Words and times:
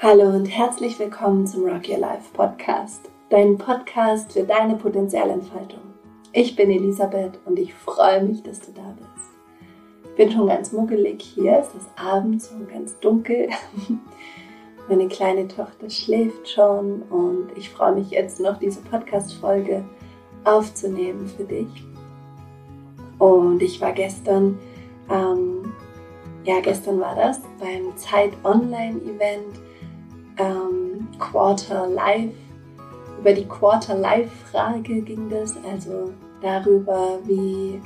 Hallo 0.00 0.28
und 0.28 0.46
herzlich 0.46 0.96
willkommen 1.00 1.44
zum 1.44 1.64
Rock 1.64 1.88
Your 1.88 1.98
Life 1.98 2.32
Podcast, 2.32 3.10
dein 3.30 3.58
Podcast 3.58 4.32
für 4.32 4.44
deine 4.44 4.76
Potenzialentfaltung. 4.76 5.80
Ich 6.32 6.54
bin 6.54 6.70
Elisabeth 6.70 7.40
und 7.46 7.58
ich 7.58 7.74
freue 7.74 8.22
mich, 8.22 8.44
dass 8.44 8.60
du 8.60 8.70
da 8.70 8.94
bist. 8.96 9.26
Ich 10.04 10.14
bin 10.14 10.30
schon 10.30 10.46
ganz 10.46 10.70
muckelig 10.70 11.20
hier, 11.22 11.58
es 11.58 11.74
ist 11.74 11.88
abends 11.96 12.48
und 12.52 12.70
ganz 12.70 12.96
dunkel. 13.00 13.48
Meine 14.88 15.08
kleine 15.08 15.48
Tochter 15.48 15.90
schläft 15.90 16.48
schon 16.48 17.02
und 17.10 17.48
ich 17.56 17.68
freue 17.68 17.96
mich 17.96 18.10
jetzt 18.10 18.38
noch 18.38 18.56
diese 18.60 18.80
Podcast-Folge 18.82 19.84
aufzunehmen 20.44 21.26
für 21.26 21.42
dich. 21.42 21.84
Und 23.18 23.60
ich 23.60 23.80
war 23.80 23.90
gestern, 23.90 24.60
ähm, 25.10 25.72
ja, 26.44 26.60
gestern 26.60 27.00
war 27.00 27.16
das 27.16 27.40
beim 27.58 27.96
Zeit 27.96 28.30
Online 28.44 29.00
Event 29.02 29.67
Quarter 31.18 31.88
Life. 31.88 32.34
Über 33.20 33.32
die 33.32 33.46
Quarter 33.46 33.96
Life 33.96 34.30
Frage 34.50 35.02
ging 35.02 35.28
das, 35.28 35.56
also 35.68 36.12
darüber, 36.40 37.18
wie, 37.24 37.80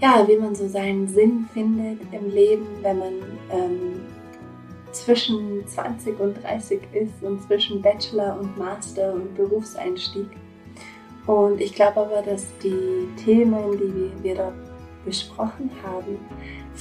ja, 0.00 0.26
wie 0.28 0.36
man 0.36 0.54
so 0.54 0.68
seinen 0.68 1.08
Sinn 1.08 1.48
findet 1.52 2.00
im 2.12 2.30
Leben, 2.30 2.66
wenn 2.82 2.98
man 2.98 3.12
ähm, 3.50 4.00
zwischen 4.92 5.66
20 5.66 6.18
und 6.20 6.42
30 6.42 6.80
ist 6.92 7.22
und 7.22 7.42
zwischen 7.42 7.82
Bachelor 7.82 8.38
und 8.40 8.56
Master 8.56 9.14
und 9.14 9.34
Berufseinstieg. 9.36 10.28
Und 11.26 11.60
ich 11.60 11.74
glaube 11.74 12.00
aber, 12.00 12.22
dass 12.22 12.46
die 12.62 13.08
Themen, 13.22 13.78
die 13.78 14.22
wir 14.22 14.34
dort 14.34 14.54
besprochen 15.04 15.70
haben, 15.84 16.18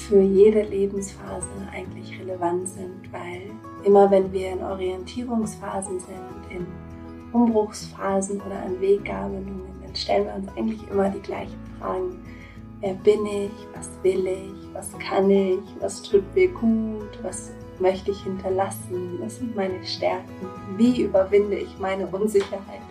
für 0.07 0.21
jede 0.21 0.61
Lebensphase 0.63 1.47
eigentlich 1.71 2.19
relevant 2.19 2.67
sind, 2.69 3.11
weil 3.11 3.51
immer 3.83 4.09
wenn 4.09 4.31
wir 4.31 4.51
in 4.51 4.63
Orientierungsphasen 4.63 5.99
sind, 5.99 6.57
in 6.57 6.65
Umbruchsphasen 7.31 8.41
oder 8.41 8.61
an 8.63 8.79
Weggabelungen, 8.79 9.61
dann 9.83 9.95
stellen 9.95 10.25
wir 10.25 10.35
uns 10.35 10.49
eigentlich 10.57 10.79
immer 10.89 11.09
die 11.09 11.21
gleichen 11.21 11.59
Fragen. 11.79 12.19
Wer 12.81 12.93
bin 12.93 13.25
ich? 13.25 13.51
Was 13.75 13.89
will 14.03 14.25
ich? 14.25 14.73
Was 14.73 14.97
kann 14.99 15.29
ich? 15.29 15.59
Was 15.79 16.01
tut 16.01 16.23
mir 16.33 16.47
gut? 16.49 17.19
Was 17.21 17.51
möchte 17.79 18.11
ich 18.11 18.23
hinterlassen? 18.23 19.19
Was 19.21 19.37
sind 19.37 19.55
meine 19.55 19.83
Stärken? 19.85 20.47
Wie 20.77 21.03
überwinde 21.03 21.57
ich 21.57 21.77
meine 21.79 22.07
Unsicherheit? 22.07 22.81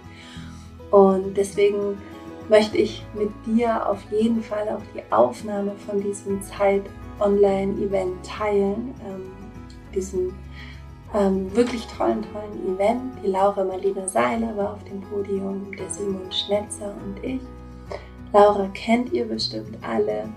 Und 0.91 1.37
deswegen 1.37 1.98
möchte 2.48 2.78
ich 2.78 3.05
mit 3.15 3.31
dir 3.47 3.89
auf 3.89 4.00
jeden 4.11 4.43
Fall 4.43 4.69
auch 4.69 4.83
die 4.95 5.03
Aufnahme 5.12 5.72
von 5.87 6.00
diesem 6.03 6.41
Zeit-Online-Event 7.19 8.24
teilen. 8.24 8.94
Ähm, 9.06 9.30
diesem 9.94 10.34
ähm, 11.14 11.55
wirklich 11.55 11.86
tollen, 11.86 12.22
tollen 12.33 12.77
Event. 12.77 13.02
Die 13.22 13.28
Laura 13.28 13.64
Marlina 13.64 14.06
Seiler 14.06 14.56
war 14.56 14.75
auf 14.75 14.84
dem 14.84 15.00
Podium, 15.00 15.66
der 15.77 15.88
Simon 15.88 16.30
Schnetzer 16.30 16.94
und 17.05 17.25
ich. 17.25 17.41
Laura 18.33 18.69
kennt 18.75 19.12
ihr 19.12 19.27
bestimmt 19.27 19.78
alle. 19.83 20.28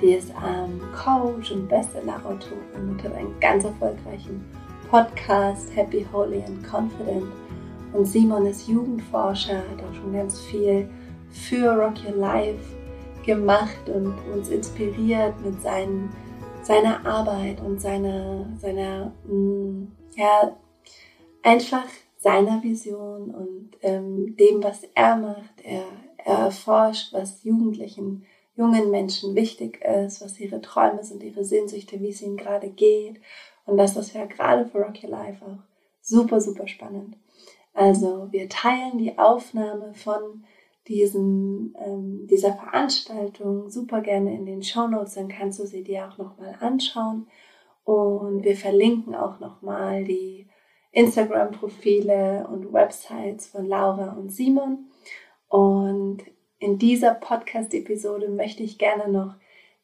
Die 0.00 0.12
ist 0.12 0.30
ähm, 0.30 0.80
Coach 0.94 1.52
und 1.52 1.68
Bestseller-Autorin 1.68 2.90
und 2.90 3.02
hat 3.02 3.14
einen 3.14 3.38
ganz 3.40 3.64
erfolgreichen 3.64 4.44
Podcast, 4.90 5.74
Happy, 5.74 6.06
Holy 6.12 6.42
and 6.42 6.62
Confident. 6.70 7.32
Und 7.94 8.06
Simon 8.06 8.46
ist 8.46 8.68
Jugendforscher, 8.68 9.56
hat 9.56 9.78
auch 9.78 9.94
schon 9.94 10.12
ganz 10.12 10.40
viel 10.40 10.88
für 11.30 11.70
Rock 11.72 11.94
Your 12.04 12.16
Life 12.16 12.81
gemacht 13.22 13.88
und 13.88 14.14
uns 14.32 14.48
inspiriert 14.48 15.34
mit 15.44 15.60
seinen, 15.62 16.10
seiner 16.62 17.04
Arbeit 17.06 17.60
und 17.60 17.80
seiner, 17.80 18.46
seiner, 18.58 19.12
mm, 19.26 19.86
ja, 20.16 20.56
einfach 21.42 21.86
seiner 22.18 22.62
Vision 22.62 23.34
und 23.34 23.70
ähm, 23.82 24.36
dem, 24.36 24.62
was 24.62 24.82
er 24.94 25.16
macht. 25.16 25.60
Er, 25.62 25.84
er 26.24 26.38
erforscht, 26.38 27.12
was 27.12 27.42
Jugendlichen, 27.42 28.24
jungen 28.54 28.90
Menschen 28.90 29.34
wichtig 29.34 29.82
ist, 29.82 30.20
was 30.20 30.38
ihre 30.38 30.60
Träume 30.60 31.02
sind, 31.02 31.22
ihre 31.22 31.44
Sehnsüchte, 31.44 32.00
wie 32.00 32.10
es 32.10 32.22
ihnen 32.22 32.36
gerade 32.36 32.68
geht. 32.68 33.20
Und 33.66 33.76
das 33.76 33.96
ist 33.96 34.14
ja 34.14 34.26
gerade 34.26 34.66
für 34.66 34.78
Rock 34.78 35.02
Your 35.02 35.10
Life 35.10 35.44
auch 35.44 35.58
super, 36.00 36.40
super 36.40 36.68
spannend. 36.68 37.16
Also 37.74 38.28
wir 38.30 38.48
teilen 38.48 38.98
die 38.98 39.18
Aufnahme 39.18 39.94
von 39.94 40.44
diesen, 40.88 41.74
ähm, 41.78 42.26
dieser 42.28 42.54
Veranstaltung 42.54 43.70
super 43.70 44.00
gerne 44.00 44.34
in 44.34 44.46
den 44.46 44.62
Show 44.62 44.88
Notes, 44.88 45.14
dann 45.14 45.28
kannst 45.28 45.58
du 45.58 45.66
sie 45.66 45.84
dir 45.84 46.08
auch 46.08 46.18
nochmal 46.18 46.56
anschauen. 46.60 47.28
Und 47.84 48.44
wir 48.44 48.56
verlinken 48.56 49.14
auch 49.14 49.40
nochmal 49.40 50.04
die 50.04 50.46
Instagram-Profile 50.92 52.46
und 52.50 52.72
Websites 52.72 53.48
von 53.48 53.66
Laura 53.66 54.12
und 54.12 54.30
Simon. 54.30 54.86
Und 55.48 56.18
in 56.58 56.78
dieser 56.78 57.14
Podcast-Episode 57.14 58.28
möchte 58.28 58.62
ich 58.62 58.78
gerne 58.78 59.10
noch 59.10 59.34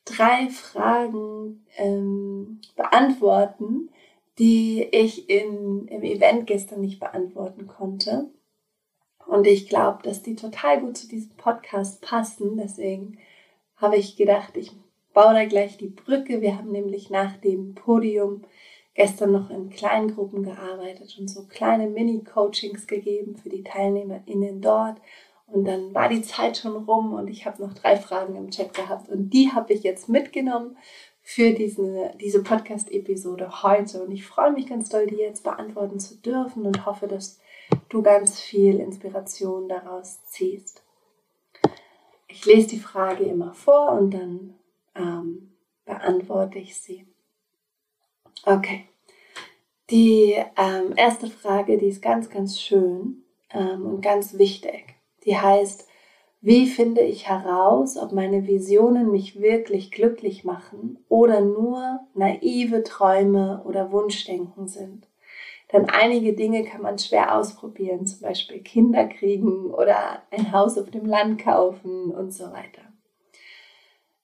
drei 0.05 0.49
Fragen 0.49 1.67
ähm, 1.77 2.61
beantworten, 2.77 3.91
die 4.39 4.83
ich 4.83 5.29
in, 5.29 5.89
im 5.89 6.03
Event 6.03 6.47
gestern 6.47 6.81
nicht 6.81 7.01
beantworten 7.01 7.67
konnte. 7.67 8.31
Und 9.29 9.47
ich 9.47 9.69
glaube, 9.69 9.99
dass 10.03 10.23
die 10.23 10.37
total 10.37 10.81
gut 10.81 10.97
zu 10.97 11.07
diesem 11.07 11.37
Podcast 11.37 12.01
passen. 12.01 12.57
Deswegen 12.57 13.19
habe 13.77 13.97
ich 13.97 14.17
gedacht, 14.17 14.57
ich 14.57 14.73
baue 15.13 15.35
da 15.35 15.45
gleich 15.45 15.77
die 15.77 15.89
Brücke. 15.89 16.41
Wir 16.41 16.57
haben 16.57 16.73
nämlich 16.73 17.11
nach 17.11 17.37
dem 17.37 17.75
Podium 17.75 18.41
gestern 18.95 19.33
noch 19.33 19.51
in 19.51 19.69
Kleingruppen 19.69 20.45
gearbeitet 20.45 21.15
und 21.21 21.29
so 21.29 21.45
kleine 21.45 21.89
Mini-Coachings 21.89 22.87
gegeben 22.87 23.37
für 23.37 23.51
die 23.51 23.63
TeilnehmerInnen 23.63 24.63
dort. 24.63 24.97
Und 25.47 25.67
dann 25.67 25.93
war 25.93 26.09
die 26.09 26.23
Zeit 26.23 26.57
schon 26.57 26.77
rum 26.85 27.13
und 27.13 27.29
ich 27.29 27.45
habe 27.45 27.63
noch 27.63 27.75
drei 27.75 27.97
Fragen 27.97 28.35
im 28.35 28.51
Chat 28.51 28.73
gehabt 28.73 29.11
und 29.11 29.31
die 29.31 29.53
habe 29.53 29.75
ich 29.75 29.83
jetzt 29.83 30.09
mitgenommen 30.09 30.79
für 31.21 31.53
diese, 31.53 32.13
diese 32.19 32.43
Podcast-Episode 32.43 33.63
heute. 33.63 34.03
Und 34.03 34.11
ich 34.11 34.25
freue 34.25 34.53
mich 34.53 34.67
ganz 34.67 34.89
doll, 34.89 35.07
die 35.07 35.17
jetzt 35.17 35.45
beantworten 35.45 36.01
zu 36.01 36.17
dürfen 36.17 36.65
und 36.65 36.87
hoffe, 36.87 37.07
dass 37.07 37.41
du 37.89 38.03
ganz 38.03 38.41
viel 38.41 38.81
Inspiration 38.81 39.69
daraus 39.69 40.23
ziehst. 40.25 40.83
Ich 42.29 42.45
lese 42.45 42.69
die 42.69 42.81
Frage 42.81 43.25
immer 43.25 43.55
vor 43.55 43.93
und 43.93 44.13
dann 44.13 44.55
ähm, 44.95 45.53
beantworte 45.85 46.59
ich 46.59 46.77
sie. 46.77 47.07
Okay. 48.45 48.89
Die 49.91 50.35
ähm, 50.57 50.93
erste 50.97 51.29
Frage, 51.29 51.79
die 51.79 51.87
ist 51.87 52.03
ganz, 52.03 52.29
ganz 52.29 52.61
schön 52.61 53.25
ähm, 53.51 53.87
und 53.87 54.03
ganz 54.03 54.37
wichtig. 54.37 54.95
Die 55.25 55.37
heißt, 55.37 55.89
wie 56.41 56.69
finde 56.69 57.01
ich 57.01 57.29
heraus, 57.29 57.97
ob 57.97 58.13
meine 58.13 58.47
Visionen 58.47 59.11
mich 59.11 59.41
wirklich 59.41 59.91
glücklich 59.91 60.45
machen 60.45 61.05
oder 61.09 61.41
nur 61.41 62.01
naive 62.15 62.85
Träume 62.85 63.63
oder 63.65 63.91
Wunschdenken 63.91 64.69
sind? 64.69 65.08
Denn 65.73 65.89
einige 65.91 66.33
Dinge 66.33 66.65
kann 66.65 66.83
man 66.83 66.99
schwer 66.99 67.37
ausprobieren, 67.37 68.07
zum 68.07 68.21
Beispiel 68.21 68.61
Kinder 68.61 69.07
kriegen 69.07 69.71
oder 69.71 70.23
ein 70.31 70.53
Haus 70.53 70.79
auf 70.79 70.91
dem 70.91 71.05
Land 71.05 71.43
kaufen 71.43 72.11
und 72.11 72.33
so 72.33 72.45
weiter. 72.45 72.83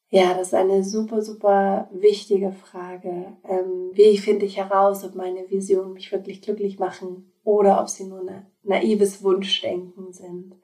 Ja, 0.09 0.33
das 0.33 0.49
ist 0.49 0.55
eine 0.55 0.85
super, 0.85 1.23
super 1.23 1.89
wichtige 1.93 2.53
Frage. 2.53 3.37
Ähm, 3.49 3.91
wie 3.95 4.17
finde 4.17 4.47
ich 4.47 4.57
heraus, 4.57 5.05
ob 5.05 5.17
meine 5.17 5.51
Visionen 5.51 5.93
mich 5.93 6.13
wirklich 6.13 6.41
glücklich 6.41 6.79
machen 6.79 7.33
oder 7.43 7.81
ob 7.81 7.89
sie 7.89 8.05
nur 8.05 8.21
ein 8.21 8.47
naives 8.63 9.25
Wunschdenken 9.25 10.13
sind? 10.13 10.55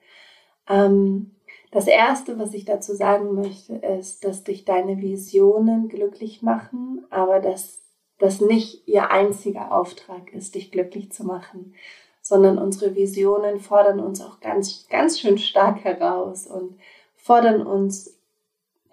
Ähm, 0.69 1.33
das 1.73 1.89
Erste, 1.89 2.39
was 2.39 2.55
ich 2.55 2.65
dazu 2.65 2.95
sagen 2.95 3.35
möchte, 3.35 3.75
ist, 3.75 4.25
dass 4.25 4.45
dich 4.45 4.65
deine 4.65 4.99
Visionen 5.01 5.89
glücklich 5.89 6.43
machen, 6.43 7.05
aber 7.11 7.41
dass 7.41 7.83
das 8.21 8.41
nicht 8.41 8.87
ihr 8.87 9.11
einziger 9.11 9.73
Auftrag 9.73 10.33
ist, 10.33 10.55
dich 10.55 10.71
glücklich 10.71 11.11
zu 11.11 11.25
machen, 11.25 11.75
sondern 12.21 12.59
unsere 12.59 12.95
Visionen 12.95 13.59
fordern 13.59 13.99
uns 13.99 14.21
auch 14.21 14.41
ganz, 14.41 14.87
ganz 14.89 15.19
schön 15.19 15.39
stark 15.39 15.83
heraus 15.85 16.47
und 16.47 16.79
fordern 17.17 17.67
uns 17.67 18.19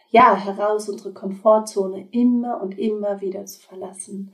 ja 0.10 0.36
heraus, 0.36 0.90
unsere 0.90 1.14
Komfortzone 1.14 2.08
immer 2.12 2.62
und 2.62 2.80
immer 2.80 3.20
wieder 3.20 3.46
zu 3.46 3.60
verlassen. 3.60 4.34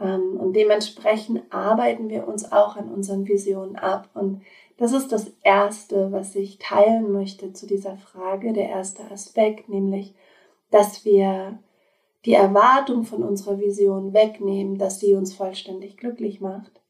Ähm, 0.00 0.40
und 0.40 0.54
dementsprechend 0.54 1.42
arbeiten 1.52 2.08
wir 2.08 2.26
uns 2.26 2.50
auch 2.50 2.76
an 2.76 2.90
unseren 2.90 3.28
Visionen 3.28 3.76
ab. 3.76 4.08
Und 4.14 4.40
das 4.78 4.92
ist 4.92 5.12
das 5.12 5.30
Erste, 5.42 6.10
was 6.12 6.34
ich 6.34 6.58
teilen 6.58 7.12
möchte 7.12 7.52
zu 7.52 7.66
dieser 7.66 7.98
Frage, 7.98 8.54
der 8.54 8.70
erste 8.70 9.02
Aspekt, 9.10 9.68
nämlich, 9.68 10.14
dass 10.70 11.04
wir 11.04 11.58
die 12.24 12.34
Erwartung 12.34 13.04
von 13.04 13.22
unserer 13.22 13.58
Vision 13.58 14.12
wegnehmen, 14.12 14.78
dass 14.78 15.00
sie 15.00 15.14
uns 15.14 15.34
vollständig 15.34 15.96
glücklich 15.96 16.40
macht. 16.40 16.80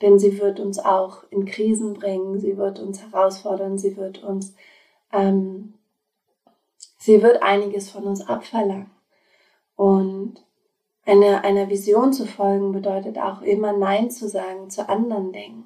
Denn 0.00 0.18
sie 0.18 0.38
wird 0.38 0.60
uns 0.60 0.78
auch 0.78 1.24
in 1.30 1.44
Krisen 1.44 1.94
bringen, 1.94 2.38
sie 2.38 2.56
wird 2.56 2.78
uns 2.78 3.02
herausfordern, 3.02 3.78
sie 3.78 3.96
wird 3.96 4.22
uns, 4.22 4.54
ähm, 5.12 5.74
sie 6.98 7.22
wird 7.22 7.42
einiges 7.42 7.90
von 7.90 8.04
uns 8.04 8.26
abverlangen. 8.26 8.90
Und 9.76 10.44
eine, 11.04 11.42
einer 11.42 11.68
Vision 11.68 12.12
zu 12.12 12.26
folgen 12.26 12.72
bedeutet 12.72 13.18
auch 13.18 13.42
immer 13.42 13.72
Nein 13.72 14.10
zu 14.10 14.28
sagen 14.28 14.70
zu 14.70 14.88
anderen 14.88 15.32
Dingen. 15.32 15.64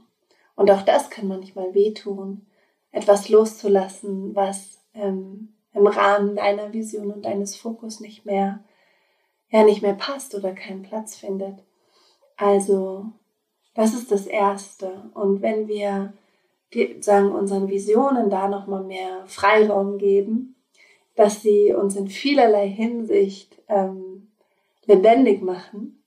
Und 0.55 0.71
auch 0.71 0.83
das 0.83 1.11
kann 1.11 1.29
manchmal 1.29 1.75
wehtun, 1.75 2.47
etwas 2.91 3.29
loszulassen, 3.29 4.35
was 4.35 4.79
ähm, 4.95 5.55
im 5.75 5.87
Rahmen 5.87 6.37
deiner 6.37 6.73
Vision 6.73 7.11
und 7.11 7.25
deines 7.25 7.57
Fokus 7.57 8.01
nicht 8.01 8.27
mehr, 8.27 8.61
ja, 9.53 9.65
nicht 9.65 9.83
mehr 9.83 9.95
passt 9.95 10.35
oder 10.35 10.53
keinen 10.53 10.83
Platz 10.83 11.15
findet. 11.15 11.63
Also, 12.37 13.07
das 13.75 13.95
ist 13.95 14.11
das 14.11 14.27
Erste. 14.27 15.11
Und 15.15 15.43
wenn 15.43 15.69
wir, 15.69 16.15
sagen, 17.01 17.33
unseren 17.33 17.69
Visionen 17.69 18.31
da 18.31 18.49
nochmal 18.49 18.83
mehr 18.83 19.25
Freiraum 19.27 19.99
geben, 19.99 20.57
dass 21.15 21.43
sie 21.43 21.75
uns 21.75 21.97
in 21.97 22.09
vielerlei 22.09 22.67
Hinsicht 22.67 23.63
ähm, 23.69 24.33
lebendig 24.87 25.43
machen, 25.43 26.03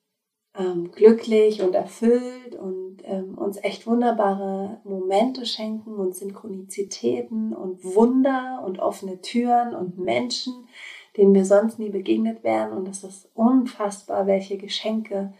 ähm, 0.58 0.92
glücklich 0.92 1.62
und 1.62 1.76
erfüllt 1.76 2.56
und 2.56 2.98
ähm, 3.04 3.38
uns 3.38 3.58
echt 3.64 3.86
wunderbare 3.86 4.82
Momente 4.84 5.46
schenken 5.46 5.94
und 5.96 6.16
Synchronizitäten 6.16 7.54
und 7.54 7.84
Wunder 7.84 8.64
und 8.66 8.80
offene 8.80 9.22
Türen 9.22 9.76
und 9.76 10.00
Menschen, 10.00 10.68
denen 11.18 11.34
wir 11.34 11.46
sonst 11.46 11.80
nie 11.80 11.90
begegnet 11.90 12.44
wären. 12.44 12.72
Und 12.72 12.88
es 12.88 13.04
ist 13.04 13.30
unfassbar, 13.34 14.28
welche 14.28 14.58
Geschenke 14.58 15.34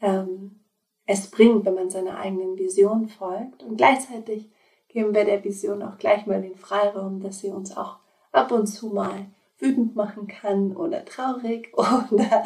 ähm, 0.00 0.60
es 1.06 1.30
bringt, 1.30 1.64
wenn 1.64 1.74
man 1.74 1.90
seiner 1.90 2.18
eigenen 2.18 2.58
Vision 2.58 3.08
folgt. 3.08 3.62
Und 3.62 3.76
gleichzeitig 3.76 4.50
geben 4.88 5.14
wir 5.14 5.24
der 5.24 5.42
Vision 5.44 5.82
auch 5.82 5.98
gleich 5.98 6.26
mal 6.26 6.42
den 6.42 6.56
Freiraum, 6.56 7.20
dass 7.20 7.40
sie 7.40 7.48
uns 7.48 7.76
auch 7.76 7.98
ab 8.30 8.52
und 8.52 8.66
zu 8.66 8.88
mal 8.88 9.26
wütend 9.58 9.94
machen 9.94 10.26
kann 10.26 10.76
oder 10.76 11.04
traurig 11.04 11.72
oder 11.76 12.44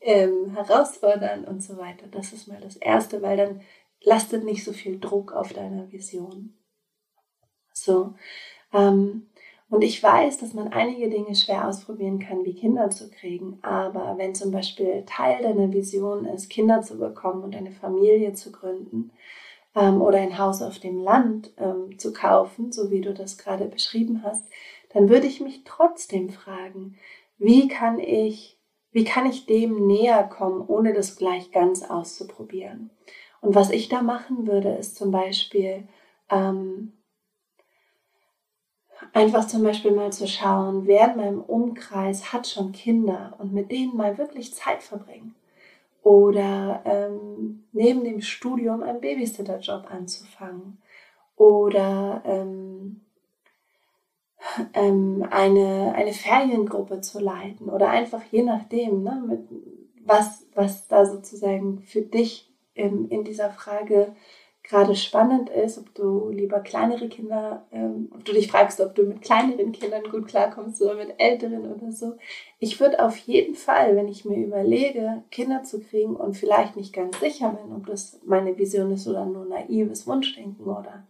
ähm, 0.00 0.50
herausfordern 0.54 1.44
und 1.44 1.62
so 1.62 1.76
weiter. 1.76 2.06
Das 2.10 2.32
ist 2.32 2.48
mal 2.48 2.60
das 2.60 2.76
Erste, 2.76 3.22
weil 3.22 3.36
dann 3.36 3.60
lastet 4.02 4.44
nicht 4.44 4.64
so 4.64 4.72
viel 4.72 4.98
Druck 4.98 5.32
auf 5.32 5.52
deiner 5.52 5.90
Vision. 5.92 6.54
So. 7.72 8.14
Ähm, 8.72 9.28
und 9.74 9.82
ich 9.82 10.00
weiß, 10.00 10.38
dass 10.38 10.54
man 10.54 10.72
einige 10.72 11.10
Dinge 11.10 11.34
schwer 11.34 11.66
ausprobieren 11.66 12.20
kann, 12.20 12.44
wie 12.44 12.54
Kinder 12.54 12.90
zu 12.90 13.10
kriegen. 13.10 13.58
Aber 13.62 14.14
wenn 14.18 14.32
zum 14.32 14.52
Beispiel 14.52 15.02
Teil 15.04 15.42
deiner 15.42 15.72
Vision 15.72 16.26
ist, 16.26 16.48
Kinder 16.48 16.82
zu 16.82 16.96
bekommen 16.96 17.42
und 17.42 17.56
eine 17.56 17.72
Familie 17.72 18.34
zu 18.34 18.52
gründen 18.52 19.10
ähm, 19.74 20.00
oder 20.00 20.18
ein 20.18 20.38
Haus 20.38 20.62
auf 20.62 20.78
dem 20.78 21.00
Land 21.00 21.52
ähm, 21.58 21.98
zu 21.98 22.12
kaufen, 22.12 22.70
so 22.70 22.92
wie 22.92 23.00
du 23.00 23.12
das 23.12 23.36
gerade 23.36 23.64
beschrieben 23.64 24.22
hast, 24.22 24.48
dann 24.92 25.08
würde 25.08 25.26
ich 25.26 25.40
mich 25.40 25.64
trotzdem 25.64 26.30
fragen, 26.30 26.96
wie 27.38 27.66
kann 27.66 27.98
ich, 27.98 28.56
wie 28.92 29.02
kann 29.02 29.26
ich 29.26 29.46
dem 29.46 29.88
näher 29.88 30.22
kommen, 30.22 30.64
ohne 30.68 30.92
das 30.92 31.16
gleich 31.16 31.50
ganz 31.50 31.82
auszuprobieren? 31.82 32.90
Und 33.40 33.56
was 33.56 33.70
ich 33.70 33.88
da 33.88 34.02
machen 34.02 34.46
würde, 34.46 34.68
ist 34.76 34.94
zum 34.94 35.10
Beispiel 35.10 35.88
ähm, 36.30 36.92
einfach 39.14 39.46
zum 39.46 39.62
Beispiel 39.62 39.92
mal 39.92 40.12
zu 40.12 40.28
schauen, 40.28 40.86
wer 40.86 41.12
in 41.12 41.16
meinem 41.16 41.40
Umkreis 41.40 42.32
hat 42.32 42.46
schon 42.46 42.72
Kinder 42.72 43.34
und 43.38 43.54
mit 43.54 43.70
denen 43.70 43.96
mal 43.96 44.18
wirklich 44.18 44.52
Zeit 44.54 44.82
verbringen. 44.82 45.34
Oder 46.02 46.82
ähm, 46.84 47.64
neben 47.72 48.04
dem 48.04 48.20
Studium 48.20 48.82
einen 48.82 49.00
Babysitterjob 49.00 49.90
anzufangen. 49.90 50.82
Oder 51.36 52.22
ähm, 52.26 53.00
ähm, 54.74 55.26
eine, 55.30 55.94
eine 55.94 56.12
Feriengruppe 56.12 57.00
zu 57.00 57.20
leiten 57.20 57.68
oder 57.70 57.88
einfach 57.88 58.22
je 58.30 58.42
nachdem, 58.42 59.02
ne, 59.02 59.24
mit, 59.26 59.40
was, 60.06 60.46
was 60.54 60.86
da 60.86 61.06
sozusagen 61.06 61.80
für 61.80 62.02
dich 62.02 62.52
in, 62.74 63.08
in 63.08 63.24
dieser 63.24 63.50
Frage 63.50 64.14
gerade 64.64 64.96
spannend 64.96 65.50
ist, 65.50 65.78
ob 65.78 65.94
du 65.94 66.30
lieber 66.30 66.60
kleinere 66.60 67.08
Kinder, 67.08 67.66
ähm, 67.70 68.10
ob 68.14 68.24
du 68.24 68.32
dich 68.32 68.50
fragst, 68.50 68.80
ob 68.80 68.94
du 68.94 69.02
mit 69.04 69.20
kleineren 69.20 69.72
Kindern 69.72 70.04
gut 70.10 70.26
klarkommst 70.26 70.80
oder 70.80 70.94
mit 70.94 71.14
älteren 71.18 71.70
oder 71.70 71.92
so. 71.92 72.16
Ich 72.58 72.80
würde 72.80 73.04
auf 73.04 73.16
jeden 73.18 73.54
Fall, 73.54 73.94
wenn 73.94 74.08
ich 74.08 74.24
mir 74.24 74.38
überlege, 74.38 75.22
Kinder 75.30 75.62
zu 75.64 75.80
kriegen 75.80 76.16
und 76.16 76.34
vielleicht 76.34 76.76
nicht 76.76 76.94
ganz 76.94 77.20
sicher 77.20 77.50
bin, 77.50 77.76
ob 77.76 77.86
das 77.86 78.20
meine 78.24 78.56
Vision 78.56 78.90
ist 78.90 79.06
oder 79.06 79.26
nur 79.26 79.44
naives 79.44 80.06
Wunschdenken 80.06 80.64
oder 80.64 81.06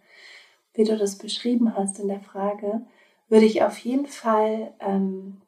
wie 0.75 0.85
du 0.85 0.99
das 0.99 1.17
beschrieben 1.17 1.77
hast 1.77 2.01
in 2.01 2.09
der 2.09 2.21
Frage, 2.21 2.83
würde 3.29 3.47
ich 3.47 3.62
auf 3.62 3.79
jeden 3.79 4.06
Fall 4.06 4.75
ähm, 4.81 5.41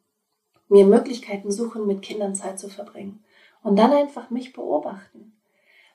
mir 0.68 0.86
Möglichkeiten 0.86 1.50
suchen, 1.50 1.88
mit 1.88 2.02
Kindern 2.02 2.36
Zeit 2.36 2.60
zu 2.60 2.68
verbringen. 2.68 3.24
Und 3.64 3.76
dann 3.76 3.92
einfach 3.92 4.30
mich 4.30 4.52
beobachten. 4.52 5.32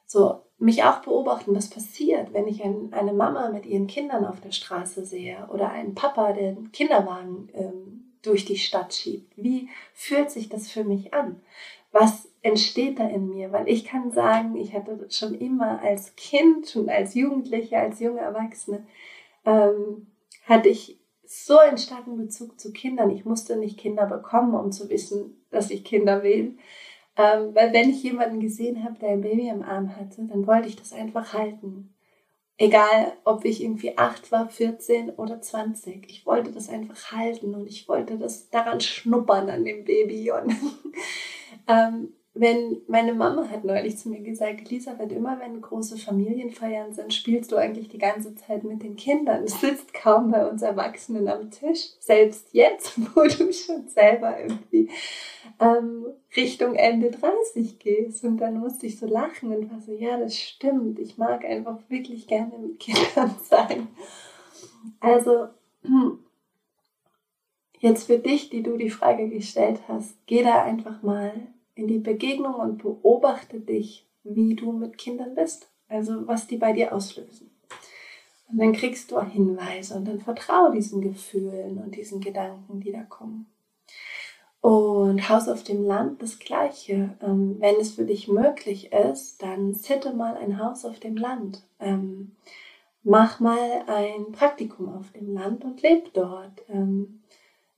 So, 0.06 0.42
mich 0.62 0.84
auch 0.84 1.00
beobachten, 1.00 1.56
was 1.56 1.69
passiert, 1.69 2.34
wenn 2.34 2.48
ich 2.48 2.63
ein, 2.63 2.94
eine 2.94 3.13
Mama 3.13 3.50
mit 3.50 3.66
ihren 3.66 3.88
Kindern 3.88 4.25
auf 4.25 4.42
der 4.42 4.52
Straße 4.52 5.04
sehe 5.06 5.48
oder 5.52 5.72
einen 5.72 5.96
Papa, 5.96 6.34
der 6.34 6.54
den 6.54 6.72
Kinderwagen 6.72 7.50
ähm, 7.54 8.13
durch 8.22 8.46
die 8.46 8.58
Stadt 8.58 8.94
schiebt. 8.94 9.34
Wie 9.36 9.69
fühlt 9.94 10.30
sich 10.30 10.50
das 10.50 10.69
für 10.69 10.84
mich 10.84 11.16
an? 11.16 11.42
Was 11.92 12.30
entsteht 12.44 13.00
da 13.00 13.08
in 13.08 13.30
mir? 13.30 13.52
Weil 13.52 13.68
ich 13.68 13.86
kann 13.86 14.12
sagen, 14.12 14.56
ich 14.56 14.74
hatte 14.74 15.08
schon 15.10 15.34
immer 15.34 15.81
als 15.81 16.16
Kind 16.16 16.75
und 16.75 16.90
als 16.90 17.16
Jugendliche, 17.16 17.80
als 17.80 18.00
junge 18.00 18.19
Erwachsene, 18.19 18.86
ähm, 19.46 20.08
hatte 20.46 20.69
ich 20.69 21.00
so 21.25 21.58
einen 21.58 21.80
starken 21.80 22.18
Bezug 22.18 22.60
zu 22.60 22.72
Kindern. 22.72 23.10
Ich 23.10 23.25
musste 23.25 23.56
nicht 23.56 23.80
Kinder 23.80 24.06
bekommen, 24.06 24.54
um 24.54 24.72
zu 24.72 24.90
wissen, 24.90 25.44
dass 25.50 25.72
ich 25.72 25.84
Kinder 25.84 26.22
will. 26.22 26.58
Ähm, 27.18 27.54
weil 27.54 27.74
wenn 27.74 27.90
ich 27.90 28.04
jemanden 28.04 28.40
gesehen 28.40 28.84
habe, 28.84 28.98
der 29.00 29.10
ein 29.10 29.22
Baby 29.22 29.50
im 29.50 29.63
Arm 29.63 29.96
hatte, 29.96 30.24
dann 30.24 30.48
wollte 30.48 30.68
ich 30.68 30.75
das 30.75 30.94
einfach 30.94 31.34
halten. 31.34 31.94
Egal, 32.58 33.13
ob 33.24 33.44
ich 33.44 33.63
irgendwie 33.63 33.98
acht 33.98 34.31
war, 34.31 34.48
14 34.48 35.10
oder 35.12 35.42
20. 35.42 36.10
Ich 36.10 36.25
wollte 36.25 36.52
das 36.52 36.69
einfach 36.69 37.12
halten 37.12 37.56
und 37.56 37.68
ich 37.68 37.88
wollte 37.88 38.18
das 38.18 38.50
daran 38.50 38.80
schnuppern 38.81 39.50
an 39.50 39.66
dem 39.66 39.84
Baby. 39.84 40.31
Und 40.31 40.56
ähm, 41.68 42.13
wenn 42.33 42.81
meine 42.88 43.13
Mama 43.13 43.50
hat 43.50 43.66
neulich 43.66 43.98
zu 43.98 44.07
mir 44.07 44.22
gesagt, 44.22 44.62
Elisabeth, 44.62 45.12
immer 45.12 45.38
wenn 45.42 45.60
große 45.60 45.98
Familienfeiern 45.98 46.94
sind, 46.94 47.13
spielst 47.13 47.51
du 47.51 47.57
eigentlich 47.57 47.89
die 47.89 47.98
ganze 47.98 48.33
Zeit 48.36 48.63
mit 48.63 48.83
den 48.83 48.95
Kindern. 48.95 49.45
Du 49.45 49.51
sitzt 49.51 49.94
kaum 49.94 50.31
bei 50.31 50.48
uns 50.48 50.62
Erwachsenen 50.62 51.28
am 51.28 51.51
Tisch. 51.51 51.89
Selbst 52.00 52.48
jetzt, 52.54 52.98
wo 53.16 53.24
du 53.24 53.51
schon 53.51 53.89
selber 53.89 54.39
irgendwie 54.39 54.89
ähm, 55.60 56.06
Richtung 56.33 56.75
Ende 56.75 57.12
30 57.12 57.80
gehst. 57.80 58.24
Und 58.24 58.38
dann 58.38 58.60
musste 58.60 58.86
ich 58.86 58.98
so 58.98 59.07
lachen 59.07 59.54
und 59.54 59.69
war 59.69 59.81
so, 59.81 59.92
ja, 59.92 60.17
das 60.17 60.38
stimmt. 60.38 61.00
Ich 61.00 61.17
mag 61.17 61.44
einfach 61.44 61.79
wirklich 61.89 62.27
gerne 62.27 62.58
mit 62.58 62.79
Kindern 62.79 63.36
sein. 63.44 63.89
Also, 65.01 65.48
jetzt 67.79 68.05
für 68.05 68.20
dich, 68.20 68.50
die 68.50 68.63
du 68.63 68.77
die 68.77 68.89
Frage 68.89 69.27
gestellt 69.27 69.82
hast, 69.89 70.15
geh 70.27 70.44
da 70.44 70.63
einfach 70.63 71.03
mal 71.03 71.34
in 71.75 71.88
die 71.88 72.00
Begegnung 72.00 72.56
und 72.56 72.84
beobachte 72.84 73.60
dich, 73.60 74.06
wie 74.24 74.56
du 74.56 74.72
mit 74.72 74.98
Kindern 74.98 75.36
bist. 75.36 75.70
Also 75.88 76.25
was 76.25 76.48
die 76.48 76.58
bei 76.58 76.72
dir 76.72 76.94
auslösen. 76.94 77.51
Und 78.50 78.58
dann 78.58 78.74
kriegst 78.74 79.12
du 79.12 79.22
Hinweise 79.22 79.96
und 79.96 80.08
dann 80.08 80.20
vertraue 80.20 80.72
diesen 80.72 81.01
Gefühlen 81.01 81.78
und 81.78 81.96
diesen 81.96 82.22
Gedanken, 82.22 82.80
die 82.80 82.92
da 82.92 83.04
kommen. 83.04 83.46
Und 84.62 85.28
Haus 85.28 85.48
auf 85.48 85.63
dem 85.63 85.84
Land 85.86 86.22
das 86.22 86.38
gleiche. 86.38 87.16
Ähm, 87.22 87.56
wenn 87.60 87.75
es 87.78 87.92
für 87.92 88.06
dich 88.06 88.28
möglich 88.28 88.92
ist, 88.92 89.42
dann 89.42 89.74
sitte 89.74 90.13
mal 90.13 90.38
ein 90.38 90.60
Haus 90.60 90.86
auf 90.86 91.00
dem 91.00 91.18
Land. 91.18 91.63
Ähm, 91.80 92.34
mach 93.04 93.40
mal 93.40 93.84
ein 93.88 94.32
Praktikum 94.32 94.94
auf 94.94 95.12
dem 95.13 95.34
Land 95.34 95.66
und 95.66 95.82
leb 95.82 96.13
dort. 96.13 96.62
Ähm, 96.70 97.21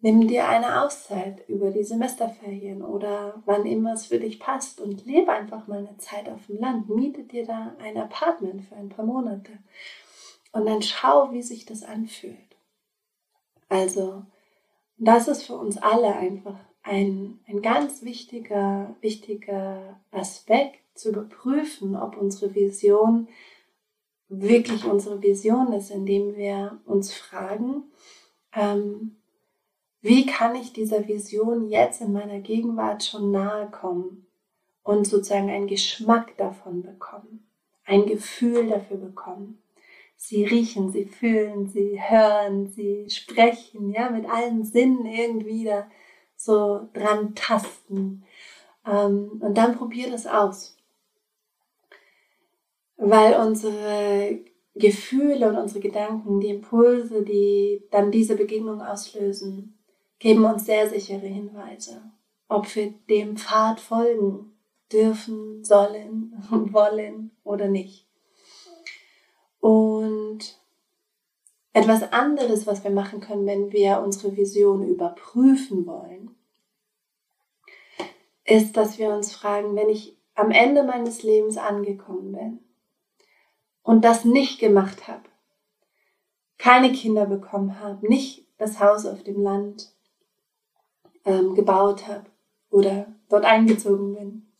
Nimm 0.03 0.27
dir 0.27 0.49
eine 0.49 0.83
Auszeit 0.83 1.47
über 1.47 1.71
die 1.71 1.85
Semesterferien 1.85 2.81
oder 2.81 3.41
wann 3.45 3.65
immer 3.65 3.93
es 3.93 4.07
für 4.07 4.19
dich 4.19 4.37
passt 4.37 4.81
und 4.81 5.05
lebe 5.05 5.31
einfach 5.31 5.65
mal 5.67 5.77
eine 5.77 5.97
Zeit 5.97 6.27
auf 6.27 6.45
dem 6.47 6.59
Land. 6.59 6.89
Miete 6.89 7.23
dir 7.23 7.45
da 7.45 7.73
ein 7.79 7.95
Apartment 7.95 8.63
für 8.63 8.75
ein 8.75 8.89
paar 8.89 9.05
Monate 9.05 9.53
und 10.51 10.65
dann 10.65 10.81
schau, 10.81 11.31
wie 11.31 11.41
sich 11.41 11.65
das 11.65 11.83
anfühlt. 11.83 12.35
Also, 13.69 14.25
das 14.97 15.29
ist 15.29 15.43
für 15.43 15.55
uns 15.55 15.77
alle 15.77 16.13
einfach 16.13 16.59
ein, 16.81 17.39
ein 17.47 17.61
ganz 17.61 18.03
wichtiger, 18.03 18.97
wichtiger 18.99 20.01
Aspekt 20.11 20.81
zu 20.95 21.11
überprüfen, 21.11 21.95
ob 21.95 22.17
unsere 22.17 22.53
Vision 22.53 23.29
wirklich 24.27 24.83
unsere 24.83 25.21
Vision 25.21 25.71
ist, 25.71 25.91
indem 25.91 26.35
wir 26.35 26.81
uns 26.85 27.13
fragen, 27.13 27.83
ähm, 28.53 29.15
wie 30.03 30.25
kann 30.25 30.53
ich 30.55 30.73
dieser 30.73 31.07
Vision 31.07 31.69
jetzt 31.69 32.01
in 32.01 32.11
meiner 32.11 32.39
Gegenwart 32.39 33.05
schon 33.05 33.31
nahe 33.31 33.71
kommen 33.71 34.27
und 34.83 35.07
sozusagen 35.07 35.49
einen 35.49 35.67
Geschmack 35.67 36.35
davon 36.35 36.83
bekommen, 36.83 37.47
ein 37.85 38.05
Gefühl 38.05 38.67
dafür 38.67 38.97
bekommen. 38.97 39.63
Sie 40.17 40.43
riechen, 40.43 40.91
sie 40.91 41.05
fühlen, 41.05 41.69
sie 41.69 42.01
hören, 42.01 42.67
sie 42.67 43.09
sprechen, 43.09 43.93
ja, 43.93 44.09
mit 44.09 44.29
allen 44.29 44.65
Sinnen 44.65 45.05
irgendwie 45.05 45.63
da 45.63 45.87
so 46.35 46.89
dran 46.93 47.33
tasten. 47.33 48.25
Ähm, 48.85 49.39
und 49.41 49.57
dann 49.57 49.77
probier 49.77 50.11
das 50.11 50.27
aus. 50.27 50.77
Weil 52.97 53.35
unsere 53.35 54.39
Gefühle 54.75 55.47
und 55.47 55.55
unsere 55.55 55.79
Gedanken, 55.79 56.41
die 56.41 56.49
Impulse, 56.49 57.23
die 57.23 57.83
dann 57.89 58.11
diese 58.11 58.35
Begegnung 58.35 58.81
auslösen, 58.81 59.79
geben 60.23 60.45
uns 60.45 60.65
sehr 60.65 60.89
sichere 60.89 61.27
Hinweise, 61.27 62.01
ob 62.47 62.73
wir 62.77 62.93
dem 63.09 63.35
Pfad 63.35 63.81
folgen 63.81 64.57
dürfen, 64.89 65.65
sollen 65.65 66.33
wollen 66.71 67.31
oder 67.43 67.67
nicht. 67.67 68.07
Und 69.59 70.39
etwas 71.73 72.13
anderes, 72.13 72.65
was 72.65 72.85
wir 72.85 72.91
machen 72.91 73.19
können, 73.19 73.45
wenn 73.45 73.73
wir 73.73 73.99
unsere 73.99 74.37
Vision 74.37 74.87
überprüfen 74.87 75.85
wollen, 75.85 76.33
ist, 78.45 78.77
dass 78.77 78.97
wir 78.97 79.09
uns 79.09 79.33
fragen, 79.33 79.75
wenn 79.75 79.89
ich 79.89 80.17
am 80.35 80.51
Ende 80.51 80.83
meines 80.83 81.23
Lebens 81.23 81.57
angekommen 81.57 82.31
bin 82.31 82.59
und 83.81 84.05
das 84.05 84.23
nicht 84.23 84.59
gemacht 84.59 85.09
habe, 85.09 85.23
keine 86.57 86.93
Kinder 86.93 87.25
bekommen 87.25 87.81
habe, 87.81 88.07
nicht 88.07 88.47
das 88.57 88.79
Haus 88.79 89.05
auf 89.05 89.21
dem 89.23 89.43
Land 89.43 89.93
ähm, 91.25 91.55
gebaut 91.55 92.07
habe 92.07 92.25
oder 92.69 93.07
dort 93.29 93.45
eingezogen 93.45 94.13
bin, 94.15 94.51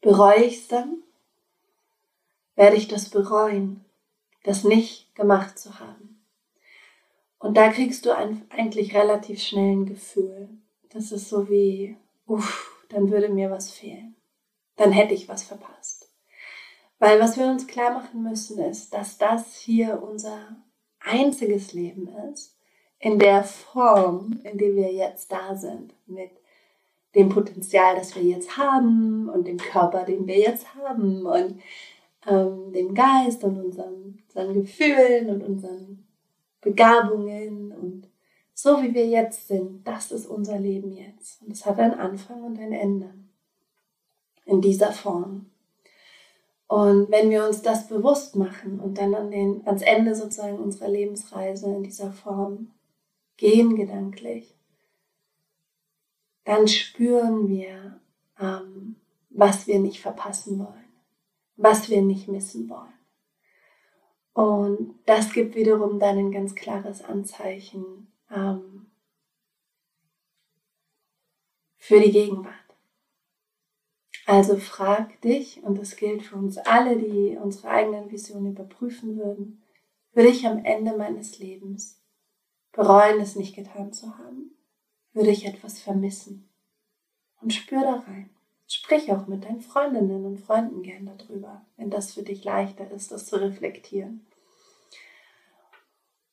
bereue 0.00 0.44
ich 0.44 0.58
es 0.58 0.68
dann? 0.68 1.02
Werde 2.54 2.76
ich 2.76 2.88
das 2.88 3.08
bereuen, 3.08 3.84
das 4.44 4.64
nicht 4.64 5.14
gemacht 5.14 5.58
zu 5.58 5.78
haben? 5.78 6.22
Und 7.38 7.56
da 7.56 7.70
kriegst 7.70 8.04
du 8.04 8.14
ein, 8.14 8.44
eigentlich 8.50 8.94
relativ 8.94 9.42
schnell 9.42 9.72
ein 9.72 9.86
Gefühl. 9.86 10.50
Das 10.90 11.10
ist 11.10 11.30
so 11.30 11.48
wie, 11.48 11.96
uff, 12.26 12.84
dann 12.90 13.10
würde 13.10 13.30
mir 13.30 13.50
was 13.50 13.70
fehlen. 13.70 14.14
Dann 14.76 14.92
hätte 14.92 15.14
ich 15.14 15.28
was 15.28 15.42
verpasst. 15.42 16.10
Weil 16.98 17.18
was 17.18 17.38
wir 17.38 17.46
uns 17.46 17.66
klar 17.66 17.92
machen 17.92 18.22
müssen, 18.22 18.58
ist, 18.58 18.92
dass 18.92 19.16
das 19.16 19.56
hier 19.56 20.02
unser 20.02 20.56
einziges 21.00 21.72
Leben 21.72 22.08
ist, 22.30 22.59
in 23.00 23.18
der 23.18 23.42
Form, 23.42 24.40
in 24.44 24.58
der 24.58 24.76
wir 24.76 24.92
jetzt 24.92 25.32
da 25.32 25.56
sind, 25.56 25.94
mit 26.06 26.30
dem 27.14 27.30
Potenzial, 27.30 27.96
das 27.96 28.14
wir 28.14 28.22
jetzt 28.22 28.56
haben 28.56 29.28
und 29.28 29.46
dem 29.46 29.56
Körper, 29.56 30.04
den 30.04 30.26
wir 30.26 30.38
jetzt 30.38 30.74
haben 30.74 31.26
und 31.26 31.60
ähm, 32.26 32.72
dem 32.72 32.94
Geist 32.94 33.42
und 33.42 33.58
unseren, 33.58 34.22
unseren 34.28 34.54
Gefühlen 34.54 35.30
und 35.30 35.42
unseren 35.42 36.06
Begabungen 36.60 37.72
und 37.72 38.08
so 38.54 38.82
wie 38.82 38.92
wir 38.92 39.06
jetzt 39.06 39.48
sind, 39.48 39.86
das 39.86 40.12
ist 40.12 40.26
unser 40.26 40.58
Leben 40.58 40.92
jetzt. 40.92 41.40
Und 41.40 41.52
es 41.52 41.64
hat 41.64 41.78
einen 41.78 41.94
Anfang 41.94 42.44
und 42.44 42.58
ein 42.58 42.72
Ende. 42.72 43.14
In 44.44 44.60
dieser 44.60 44.92
Form. 44.92 45.46
Und 46.66 47.10
wenn 47.10 47.30
wir 47.30 47.46
uns 47.46 47.62
das 47.62 47.88
bewusst 47.88 48.36
machen 48.36 48.78
und 48.78 48.98
dann 48.98 49.14
an 49.14 49.30
den, 49.30 49.66
ans 49.66 49.80
Ende 49.80 50.14
sozusagen 50.14 50.58
unserer 50.58 50.88
Lebensreise 50.88 51.66
in 51.66 51.82
dieser 51.82 52.12
Form 52.12 52.70
gehen 53.40 53.74
gedanklich, 53.74 54.54
dann 56.44 56.68
spüren 56.68 57.48
wir, 57.48 57.98
ähm, 58.38 58.96
was 59.30 59.66
wir 59.66 59.78
nicht 59.78 60.02
verpassen 60.02 60.58
wollen, 60.58 60.92
was 61.56 61.88
wir 61.88 62.02
nicht 62.02 62.28
missen 62.28 62.68
wollen. 62.68 62.92
Und 64.34 64.98
das 65.06 65.32
gibt 65.32 65.54
wiederum 65.54 65.98
dann 65.98 66.18
ein 66.18 66.32
ganz 66.32 66.54
klares 66.54 67.02
Anzeichen 67.02 68.12
ähm, 68.30 68.90
für 71.78 71.98
die 71.98 72.12
Gegenwart. 72.12 72.54
Also 74.26 74.58
frag 74.58 75.18
dich, 75.22 75.62
und 75.62 75.78
das 75.78 75.96
gilt 75.96 76.22
für 76.24 76.36
uns 76.36 76.58
alle, 76.58 76.98
die 76.98 77.38
unsere 77.38 77.68
eigenen 77.70 78.10
Visionen 78.10 78.52
überprüfen 78.52 79.16
würden, 79.16 79.62
würde 80.12 80.28
ich 80.28 80.46
am 80.46 80.62
Ende 80.62 80.94
meines 80.94 81.38
Lebens 81.38 81.99
bereuen, 82.72 83.20
es 83.20 83.36
nicht 83.36 83.54
getan 83.54 83.92
zu 83.92 84.18
haben? 84.18 84.56
Würde 85.12 85.30
ich 85.30 85.46
etwas 85.46 85.80
vermissen? 85.80 86.48
Und 87.40 87.52
spür 87.52 87.80
da 87.80 88.04
rein. 88.06 88.30
Sprich 88.66 89.10
auch 89.10 89.26
mit 89.26 89.44
deinen 89.44 89.60
Freundinnen 89.60 90.24
und 90.24 90.38
Freunden 90.38 90.82
gern 90.82 91.06
darüber, 91.06 91.66
wenn 91.76 91.90
das 91.90 92.12
für 92.12 92.22
dich 92.22 92.44
leichter 92.44 92.88
ist, 92.92 93.10
das 93.10 93.26
zu 93.26 93.40
reflektieren. 93.40 94.24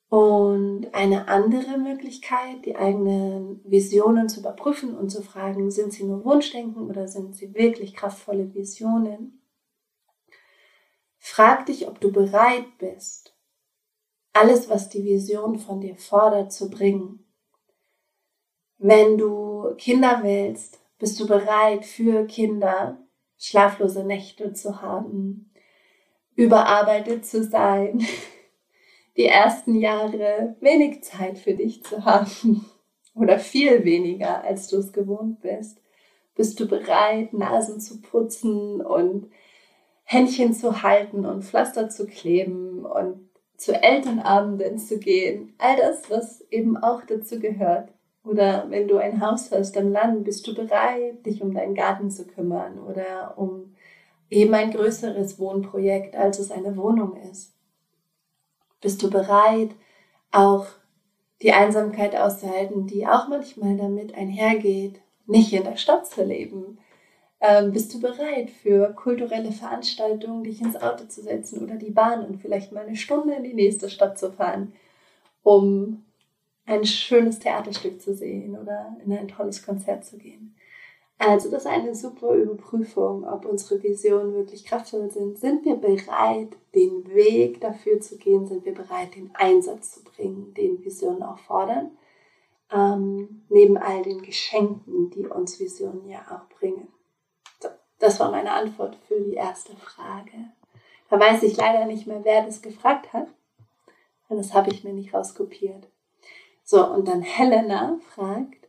Und 0.10 0.94
eine 0.94 1.28
andere 1.28 1.78
Möglichkeit, 1.78 2.66
die 2.66 2.78
eigenen 2.78 3.60
Visionen 3.66 4.30
zu 4.30 4.40
überprüfen 4.40 4.96
und 4.96 5.10
zu 5.10 5.22
fragen, 5.22 5.70
sind 5.70 5.92
sie 5.92 6.04
nur 6.04 6.24
Wunschdenken 6.24 6.88
oder 6.88 7.08
sind 7.08 7.36
sie 7.36 7.54
wirklich 7.54 7.94
kraftvolle 7.94 8.54
Visionen? 8.54 9.42
Frag 11.18 11.66
dich, 11.66 11.88
ob 11.88 12.00
du 12.00 12.12
bereit 12.12 12.78
bist, 12.78 13.37
alles, 14.38 14.70
was 14.70 14.90
die 14.90 15.04
Vision 15.04 15.58
von 15.58 15.82
dir 15.82 15.96
fordert, 15.96 16.52
zu 16.52 16.70
bringen. 16.70 17.26
Wenn 18.78 19.18
du 19.18 19.74
Kinder 19.78 20.20
willst, 20.22 20.80
bist 21.00 21.20
du 21.20 21.28
bereit, 21.28 21.86
für 21.86 22.26
Kinder 22.26 23.00
schlaflose 23.40 24.04
Nächte 24.04 24.54
zu 24.54 24.82
haben, 24.82 25.52
überarbeitet 26.36 27.26
zu 27.26 27.44
sein, 27.44 28.06
die 29.18 29.26
ersten 29.26 29.76
Jahre 29.76 30.56
wenig 30.60 31.04
Zeit 31.04 31.40
für 31.40 31.54
dich 31.54 31.84
zu 31.84 32.06
haben 32.06 32.66
oder 33.16 33.40
viel 33.40 33.84
weniger, 33.84 34.44
als 34.44 34.68
du 34.68 34.78
es 34.78 34.94
gewohnt 34.94 35.42
bist. 35.42 35.82
Bist 36.36 36.60
du 36.60 36.68
bereit, 36.68 37.34
Nasen 37.34 37.80
zu 37.80 38.00
putzen 38.02 38.82
und 38.82 39.32
Händchen 40.04 40.54
zu 40.54 40.84
halten 40.84 41.26
und 41.26 41.44
Pflaster 41.44 41.90
zu 41.90 42.06
kleben 42.06 42.86
und 42.86 43.27
zu 43.58 43.74
Elternabenden 43.74 44.78
zu 44.78 45.00
gehen? 45.00 45.54
All 45.58 45.76
das, 45.76 46.10
was 46.10 46.42
eben 46.52 46.78
auch 46.78 47.02
dazu 47.06 47.40
gehört. 47.40 47.90
Oder 48.24 48.66
wenn 48.70 48.88
du 48.88 48.98
ein 48.98 49.22
Haus 49.22 49.52
hast 49.52 49.78
am 49.78 49.92
Land, 49.92 50.26
bist 50.26 50.46
du 50.48 50.54
bereit, 50.54 51.26
dich 51.26 51.42
um 51.42 51.54
deinen 51.54 51.76
Garten 51.76 52.12
zu 52.12 52.28
kümmern 52.28 52.78
oder 52.80 53.38
um 53.38 53.74
eben 54.30 54.54
ein 54.54 54.72
größeres 54.72 55.40
Wohnprojekt, 55.40 56.16
als 56.16 56.40
es 56.40 56.52
eine 56.52 56.76
Wohnung 56.76 57.16
ist. 57.32 57.54
Bist 58.82 59.02
du 59.02 59.10
bereit, 59.10 59.72
auch 60.32 60.68
die 61.42 61.54
Einsamkeit 61.54 62.16
auszuhalten, 62.16 62.88
die 62.88 63.08
auch 63.08 63.28
manchmal 63.28 63.78
damit 63.78 64.14
einhergeht, 64.16 65.02
nicht 65.26 65.54
in 65.54 65.64
der 65.64 65.78
Stadt 65.78 66.06
zu 66.08 66.24
leben? 66.24 66.80
Ähm, 67.40 67.72
bist 67.72 67.94
du 67.94 68.00
bereit 68.00 68.50
für 68.50 68.94
kulturelle 68.94 69.52
Veranstaltungen, 69.52 70.44
dich 70.44 70.60
ins 70.62 70.76
Auto 70.76 71.06
zu 71.06 71.22
setzen 71.22 71.64
oder 71.64 71.76
die 71.76 71.92
Bahn 71.92 72.26
und 72.26 72.42
vielleicht 72.42 72.72
mal 72.72 72.86
eine 72.86 72.96
Stunde 72.96 73.36
in 73.36 73.44
die 73.44 73.54
nächste 73.54 73.90
Stadt 73.90 74.18
zu 74.18 74.32
fahren, 74.32 74.74
um 75.44 76.04
ein 76.66 76.84
schönes 76.86 77.40
Theaterstück 77.40 78.02
zu 78.02 78.16
sehen 78.16 78.58
oder 78.58 78.98
in 79.06 79.14
ein 79.14 79.28
tolles 79.28 79.64
Konzert 79.64 80.04
zu 80.04 80.18
gehen? 80.18 80.56
Also 81.20 81.50
das 81.50 81.64
ist 81.64 81.72
eine 81.72 81.96
super 81.96 82.34
Überprüfung, 82.36 83.24
ob 83.24 83.46
unsere 83.46 83.82
Visionen 83.82 84.34
wirklich 84.36 84.66
kraftvoll 84.66 85.10
sind. 85.10 85.40
Sind 85.40 85.66
wir 85.66 85.76
bereit, 85.76 86.56
den 86.76 87.08
Weg 87.12 87.60
dafür 87.60 88.00
zu 88.00 88.18
gehen? 88.18 88.46
Sind 88.46 88.66
wir 88.66 88.74
bereit, 88.74 89.16
den 89.16 89.32
Einsatz 89.34 89.94
zu 89.94 90.04
bringen, 90.04 90.54
den 90.54 90.84
Visionen 90.86 91.24
auch 91.24 91.40
fordern? 91.40 91.92
Ähm, 92.72 93.44
neben 93.50 93.78
all 93.78 94.04
den 94.04 94.22
Geschenken, 94.22 95.10
die 95.10 95.26
uns 95.26 95.60
Visionen 95.60 96.08
ja 96.08 96.20
auch 96.30 96.56
bringen. 96.60 96.88
Das 98.00 98.20
war 98.20 98.32
meine 98.32 98.52
Antwort 98.52 98.98
für 99.08 99.20
die 99.22 99.34
erste 99.34 99.76
Frage. 99.76 100.52
Da 101.10 101.20
weiß 101.20 101.44
ich 101.44 101.58
leider 101.58 101.86
nicht 101.86 102.06
mehr, 102.06 102.24
wer 102.24 102.46
das 102.46 102.62
gefragt 102.62 103.14
hat. 103.14 103.28
Das 104.30 104.54
habe 104.54 104.70
ich 104.72 104.84
mir 104.84 104.94
nicht 104.94 105.14
rauskopiert. 105.14 105.88
So, 106.64 106.86
und 106.86 107.08
dann 107.08 107.22
Helena 107.22 107.98
fragt, 108.14 108.68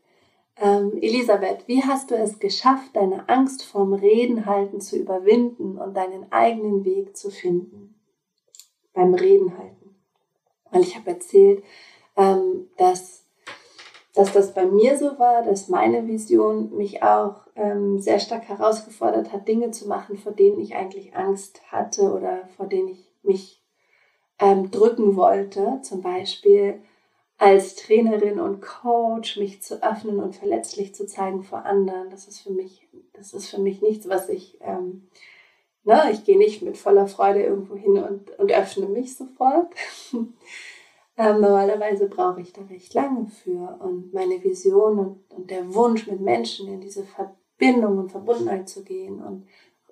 ähm, 0.60 0.96
Elisabeth, 1.00 1.66
wie 1.66 1.82
hast 1.82 2.10
du 2.10 2.16
es 2.16 2.38
geschafft, 2.38 2.94
deine 2.94 3.28
Angst 3.28 3.64
vorm 3.64 3.92
Reden 3.92 4.46
halten 4.46 4.80
zu 4.80 4.96
überwinden 4.96 5.78
und 5.78 5.94
deinen 5.94 6.30
eigenen 6.32 6.84
Weg 6.84 7.16
zu 7.16 7.30
finden? 7.30 8.00
Beim 8.92 9.14
Reden 9.14 9.56
halten. 9.58 9.96
Weil 10.70 10.82
ich 10.82 10.96
habe 10.96 11.10
erzählt, 11.10 11.64
ähm, 12.16 12.68
dass, 12.76 13.24
dass 14.14 14.32
das 14.32 14.54
bei 14.54 14.66
mir 14.66 14.96
so 14.96 15.18
war, 15.18 15.42
dass 15.42 15.68
meine 15.68 16.06
Vision 16.06 16.76
mich 16.76 17.02
auch 17.02 17.47
ähm, 17.58 17.98
sehr 17.98 18.20
stark 18.20 18.48
herausgefordert 18.48 19.32
hat, 19.32 19.48
Dinge 19.48 19.70
zu 19.72 19.88
machen, 19.88 20.16
vor 20.16 20.32
denen 20.32 20.60
ich 20.60 20.74
eigentlich 20.76 21.14
Angst 21.16 21.60
hatte 21.70 22.12
oder 22.12 22.48
vor 22.56 22.66
denen 22.66 22.88
ich 22.88 23.04
mich 23.22 23.62
ähm, 24.38 24.70
drücken 24.70 25.16
wollte. 25.16 25.80
Zum 25.82 26.00
Beispiel 26.00 26.80
als 27.36 27.76
Trainerin 27.76 28.40
und 28.40 28.60
Coach 28.60 29.36
mich 29.36 29.62
zu 29.62 29.82
öffnen 29.82 30.20
und 30.20 30.34
verletzlich 30.34 30.94
zu 30.94 31.06
zeigen 31.06 31.42
vor 31.42 31.64
anderen. 31.64 32.10
Das 32.10 32.26
ist 32.26 32.40
für 32.40 32.50
mich, 32.50 32.88
das 33.12 33.32
ist 33.32 33.48
für 33.48 33.60
mich 33.60 33.80
nichts, 33.82 34.08
was 34.08 34.28
ich, 34.28 34.58
ähm, 34.60 35.08
ne, 35.84 36.10
ich 36.12 36.24
gehe 36.24 36.38
nicht 36.38 36.62
mit 36.62 36.76
voller 36.76 37.06
Freude 37.06 37.42
irgendwo 37.42 37.76
hin 37.76 37.96
und, 37.98 38.36
und 38.38 38.52
öffne 38.52 38.86
mich 38.86 39.16
sofort. 39.16 39.72
ähm, 40.12 41.40
normalerweise 41.40 42.08
brauche 42.08 42.40
ich 42.40 42.52
da 42.52 42.62
recht 42.62 42.94
lange 42.94 43.28
für 43.28 43.78
und 43.80 44.12
meine 44.12 44.42
Vision 44.42 44.98
und, 44.98 45.20
und 45.32 45.50
der 45.50 45.74
Wunsch, 45.74 46.08
mit 46.08 46.20
Menschen 46.20 46.68
in 46.68 46.80
diese 46.80 47.04
Bindung 47.58 47.98
und 47.98 48.12
Verbundenheit 48.12 48.68
zu 48.68 48.82
gehen 48.84 49.20
und 49.22 49.46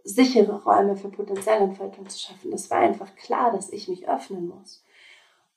sichere 0.04 0.62
Räume 0.62 0.96
für 0.96 1.08
Potenzialentfaltung 1.08 2.08
zu 2.08 2.18
schaffen. 2.18 2.52
Das 2.52 2.70
war 2.70 2.78
einfach 2.78 3.14
klar, 3.16 3.52
dass 3.52 3.70
ich 3.70 3.88
mich 3.88 4.08
öffnen 4.08 4.49
muss 4.49 4.85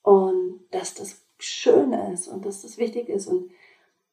und 0.02 0.60
dass 0.72 0.94
das 0.94 1.22
schön 1.38 1.92
ist 1.92 2.28
und 2.28 2.44
dass 2.44 2.62
das 2.62 2.76
wichtig 2.76 3.08
ist. 3.08 3.28
Und 3.28 3.50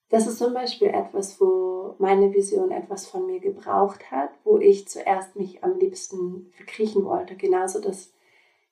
das 0.09 0.27
ist 0.27 0.37
zum 0.37 0.53
Beispiel 0.53 0.89
etwas, 0.89 1.41
wo 1.41 1.95
meine 1.97 2.33
Vision 2.33 2.71
etwas 2.71 3.07
von 3.07 3.25
mir 3.25 3.39
gebraucht 3.39 4.11
hat, 4.11 4.29
wo 4.43 4.57
ich 4.57 4.87
zuerst 4.87 5.35
mich 5.35 5.63
am 5.63 5.77
liebsten 5.77 6.51
verkriechen 6.55 7.03
wollte. 7.03 7.35
Genauso 7.35 7.81
das 7.81 8.13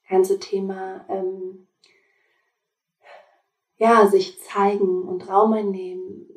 ganze 0.08 0.40
Thema, 0.40 1.04
ähm, 1.10 1.68
ja, 3.78 4.08
sich 4.08 4.42
zeigen 4.42 5.04
und 5.04 5.28
Raum 5.28 5.54
einnehmen, 5.54 6.28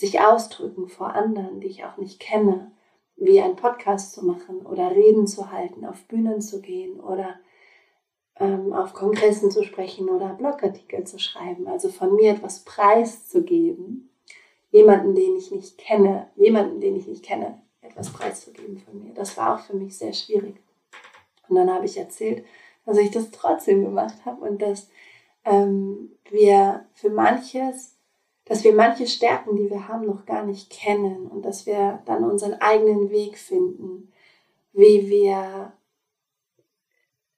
sich 0.00 0.20
ausdrücken 0.20 0.88
vor 0.88 1.14
anderen, 1.14 1.60
die 1.60 1.68
ich 1.68 1.84
auch 1.84 1.96
nicht 1.98 2.20
kenne, 2.20 2.72
wie 3.16 3.40
ein 3.40 3.54
Podcast 3.54 4.14
zu 4.14 4.24
machen 4.24 4.64
oder 4.64 4.90
Reden 4.90 5.26
zu 5.26 5.52
halten, 5.52 5.84
auf 5.84 6.02
Bühnen 6.04 6.40
zu 6.40 6.62
gehen 6.62 6.98
oder 6.98 7.38
ähm, 8.36 8.72
auf 8.72 8.94
Kongressen 8.94 9.50
zu 9.50 9.62
sprechen 9.62 10.08
oder 10.08 10.30
Blogartikel 10.30 11.04
zu 11.04 11.18
schreiben, 11.18 11.68
also 11.68 11.90
von 11.90 12.16
mir 12.16 12.32
etwas 12.32 12.60
preiszugeben, 12.60 14.10
jemanden, 14.70 15.14
den 15.14 15.36
ich 15.36 15.50
nicht 15.50 15.76
kenne, 15.76 16.30
jemanden, 16.34 16.80
den 16.80 16.96
ich 16.96 17.06
nicht 17.06 17.22
kenne, 17.22 17.60
etwas 17.82 18.10
preiszugeben 18.10 18.78
von 18.78 19.04
mir. 19.04 19.12
Das 19.12 19.36
war 19.36 19.54
auch 19.54 19.60
für 19.60 19.76
mich 19.76 19.98
sehr 19.98 20.14
schwierig. 20.14 20.56
Und 21.48 21.56
dann 21.56 21.70
habe 21.70 21.84
ich 21.84 21.98
erzählt, 21.98 22.44
dass 22.86 22.96
ich 22.96 23.10
das 23.10 23.30
trotzdem 23.30 23.84
gemacht 23.84 24.24
habe 24.24 24.48
und 24.48 24.62
dass 24.62 24.88
ähm, 25.44 26.12
wir 26.30 26.86
für 26.94 27.10
manches, 27.10 27.98
dass 28.50 28.64
wir 28.64 28.74
manche 28.74 29.06
Stärken, 29.06 29.54
die 29.54 29.70
wir 29.70 29.86
haben, 29.86 30.06
noch 30.06 30.26
gar 30.26 30.44
nicht 30.44 30.70
kennen 30.70 31.28
und 31.28 31.44
dass 31.44 31.66
wir 31.66 32.02
dann 32.04 32.24
unseren 32.24 32.54
eigenen 32.54 33.08
Weg 33.08 33.38
finden, 33.38 34.12
wie 34.72 35.08
wir 35.08 35.72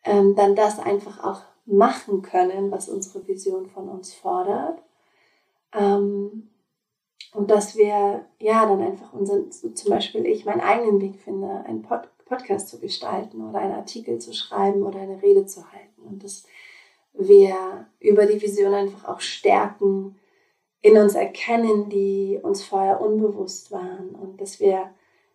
ähm, 0.04 0.34
dann 0.34 0.56
das 0.56 0.78
einfach 0.78 1.22
auch 1.22 1.42
machen 1.66 2.22
können, 2.22 2.70
was 2.70 2.88
unsere 2.88 3.28
Vision 3.28 3.66
von 3.66 3.90
uns 3.90 4.14
fordert. 4.14 4.82
Ähm, 5.74 6.48
und 7.34 7.50
dass 7.50 7.76
wir 7.76 8.24
ja 8.38 8.64
dann 8.64 8.80
einfach 8.80 9.12
unseren, 9.12 9.52
so 9.52 9.68
zum 9.68 9.90
Beispiel 9.90 10.24
ich 10.24 10.46
meinen 10.46 10.62
eigenen 10.62 10.98
Weg 11.02 11.20
finde, 11.20 11.62
einen 11.66 11.82
Pod 11.82 12.08
Podcast 12.24 12.68
zu 12.68 12.80
gestalten 12.80 13.46
oder 13.46 13.58
einen 13.58 13.74
Artikel 13.74 14.18
zu 14.18 14.32
schreiben 14.32 14.82
oder 14.82 15.00
eine 15.00 15.20
Rede 15.20 15.44
zu 15.44 15.70
halten. 15.70 16.00
Und 16.08 16.24
dass 16.24 16.46
wir 17.12 17.86
über 18.00 18.24
die 18.24 18.40
Vision 18.40 18.72
einfach 18.72 19.06
auch 19.06 19.20
Stärken 19.20 20.16
in 20.82 20.96
uns 20.96 21.14
erkennen, 21.14 21.88
die 21.88 22.38
uns 22.42 22.64
vorher 22.64 23.00
unbewusst 23.00 23.70
waren 23.70 24.10
und 24.10 24.40
dass 24.40 24.60
wir 24.60 24.90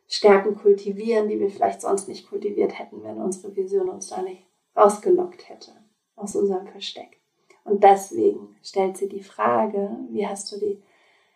Stärken 0.08 0.56
kultivieren, 0.56 1.28
die 1.28 1.40
wir 1.40 1.50
vielleicht 1.50 1.82
sonst 1.82 2.08
nicht 2.08 2.30
kultiviert 2.30 2.78
hätten, 2.78 3.04
wenn 3.04 3.22
unsere 3.22 3.56
Vision 3.56 3.90
uns 3.90 4.08
da 4.08 4.22
nicht 4.22 4.46
rausgelockt 4.76 5.50
hätte 5.50 5.72
aus 6.16 6.36
unserem 6.36 6.68
Versteck. 6.68 7.20
Und 7.64 7.84
deswegen 7.84 8.56
stellt 8.64 8.98
sie 8.98 9.10
die 9.10 9.24
Frage, 9.24 9.98
wie 10.10 10.26
hast 10.26 10.52
du 10.52 10.58
die, 10.58 10.82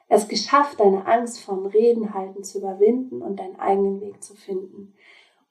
es 0.07 0.27
geschafft, 0.27 0.79
deine 0.79 1.05
Angst 1.05 1.41
vom 1.41 1.65
Reden 1.65 2.13
halten 2.13 2.43
zu 2.43 2.59
überwinden 2.59 3.21
und 3.21 3.39
deinen 3.39 3.59
eigenen 3.59 3.99
Weg 3.99 4.23
zu 4.23 4.35
finden? 4.35 4.93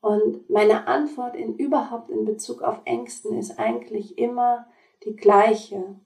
Und 0.00 0.48
meine 0.48 0.86
Antwort 0.86 1.36
in 1.36 1.56
überhaupt 1.56 2.10
in 2.10 2.24
Bezug 2.24 2.62
auf 2.62 2.80
Ängsten 2.86 3.36
ist 3.38 3.58
eigentlich 3.58 4.16
immer 4.16 4.66
die 5.04 5.14
gleiche. 5.14 5.96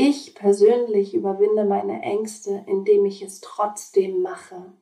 Ich 0.00 0.36
persönlich 0.36 1.12
überwinde 1.12 1.64
meine 1.64 2.02
Ängste, 2.02 2.62
indem 2.68 3.04
ich 3.04 3.20
es 3.20 3.40
trotzdem 3.40 4.22
mache. 4.22 4.72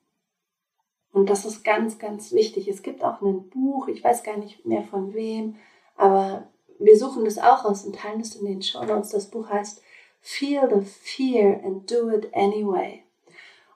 Und 1.11 1.30
das 1.30 1.46
ist 1.46 1.64
ganz, 1.64 1.99
ganz 1.99 2.32
wichtig. 2.32 2.68
Es 2.68 2.82
gibt 2.82 3.02
auch 3.02 3.23
ein 3.23 3.49
Buch, 3.49 3.88
ich 3.88 4.04
weiß 4.04 4.25
gar 4.25 4.37
nicht 4.37 4.66
mehr 4.66 4.82
von 4.82 5.14
wem, 5.14 5.56
aber 5.96 6.50
wir 6.79 6.98
suchen 6.98 7.24
das 7.24 7.38
auch 7.38 7.64
aus 7.64 7.87
und 7.87 7.96
teilen 7.96 8.20
es 8.20 8.35
in 8.35 8.44
den 8.44 8.61
Show 8.61 8.85
Notes. 8.85 9.09
Das 9.09 9.31
Buch 9.31 9.48
heißt 9.48 9.81
Feel 10.20 10.68
the 10.68 10.85
Fear 10.85 11.64
and 11.64 11.90
Do 11.90 12.11
It 12.11 12.29
Anyway. 12.35 13.02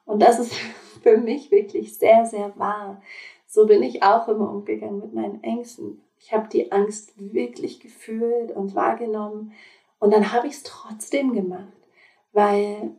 Und 0.05 0.21
das 0.21 0.41
ist 0.41 0.53
für 1.03 1.17
mich 1.17 1.51
wirklich 1.51 1.97
sehr, 1.97 2.27
sehr 2.27 2.53
wahr. 2.59 3.01
So 3.47 3.65
bin 3.65 3.83
ich 3.83 4.03
auch 4.03 4.29
immer 4.29 4.51
umgegangen 4.51 5.01
mit 5.01 5.15
meinen 5.15 5.43
Ängsten. 5.43 6.03
Ich 6.19 6.35
habe 6.35 6.49
die 6.53 6.71
Angst 6.71 7.15
wirklich 7.17 7.81
gefühlt 7.81 8.55
und 8.55 8.75
wahrgenommen 8.75 9.55
und 10.01 10.13
dann 10.13 10.33
habe 10.33 10.49
ich 10.49 10.55
es 10.55 10.63
trotzdem 10.65 11.33
gemacht, 11.35 11.69
weil 12.33 12.97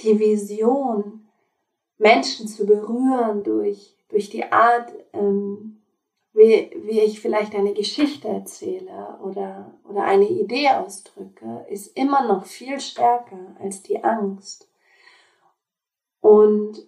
die 0.00 0.18
Vision, 0.18 1.28
Menschen 1.96 2.48
zu 2.48 2.66
berühren 2.66 3.42
durch, 3.44 3.96
durch 4.08 4.30
die 4.30 4.44
Art, 4.44 4.92
ähm, 5.12 5.82
wie, 6.32 6.70
wie 6.84 7.00
ich 7.00 7.20
vielleicht 7.20 7.54
eine 7.54 7.72
Geschichte 7.72 8.28
erzähle 8.28 9.18
oder, 9.22 9.74
oder 9.88 10.04
eine 10.04 10.28
Idee 10.28 10.68
ausdrücke, 10.70 11.66
ist 11.68 11.96
immer 11.96 12.26
noch 12.26 12.46
viel 12.46 12.80
stärker 12.80 13.56
als 13.60 13.82
die 13.82 14.02
Angst. 14.02 14.68
Und 16.20 16.86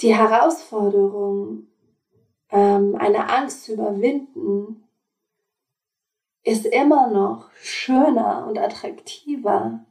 die 0.00 0.14
Herausforderung, 0.14 1.68
ähm, 2.50 2.96
eine 2.96 3.30
Angst 3.30 3.64
zu 3.64 3.74
überwinden, 3.74 4.85
ist 6.46 6.64
immer 6.64 7.08
noch 7.08 7.50
schöner 7.60 8.46
und 8.48 8.58
attraktiver 8.58 9.84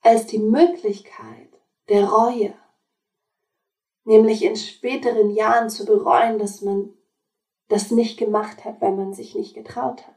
als 0.00 0.26
die 0.26 0.38
Möglichkeit 0.38 1.48
der 1.88 2.08
Reue 2.08 2.54
nämlich 4.04 4.44
in 4.44 4.56
späteren 4.56 5.30
Jahren 5.30 5.70
zu 5.70 5.84
bereuen, 5.84 6.38
dass 6.38 6.62
man 6.62 6.92
das 7.68 7.90
nicht 7.90 8.18
gemacht 8.18 8.64
hat, 8.64 8.80
weil 8.80 8.92
man 8.92 9.14
sich 9.14 9.34
nicht 9.34 9.54
getraut 9.54 10.06
hat. 10.06 10.14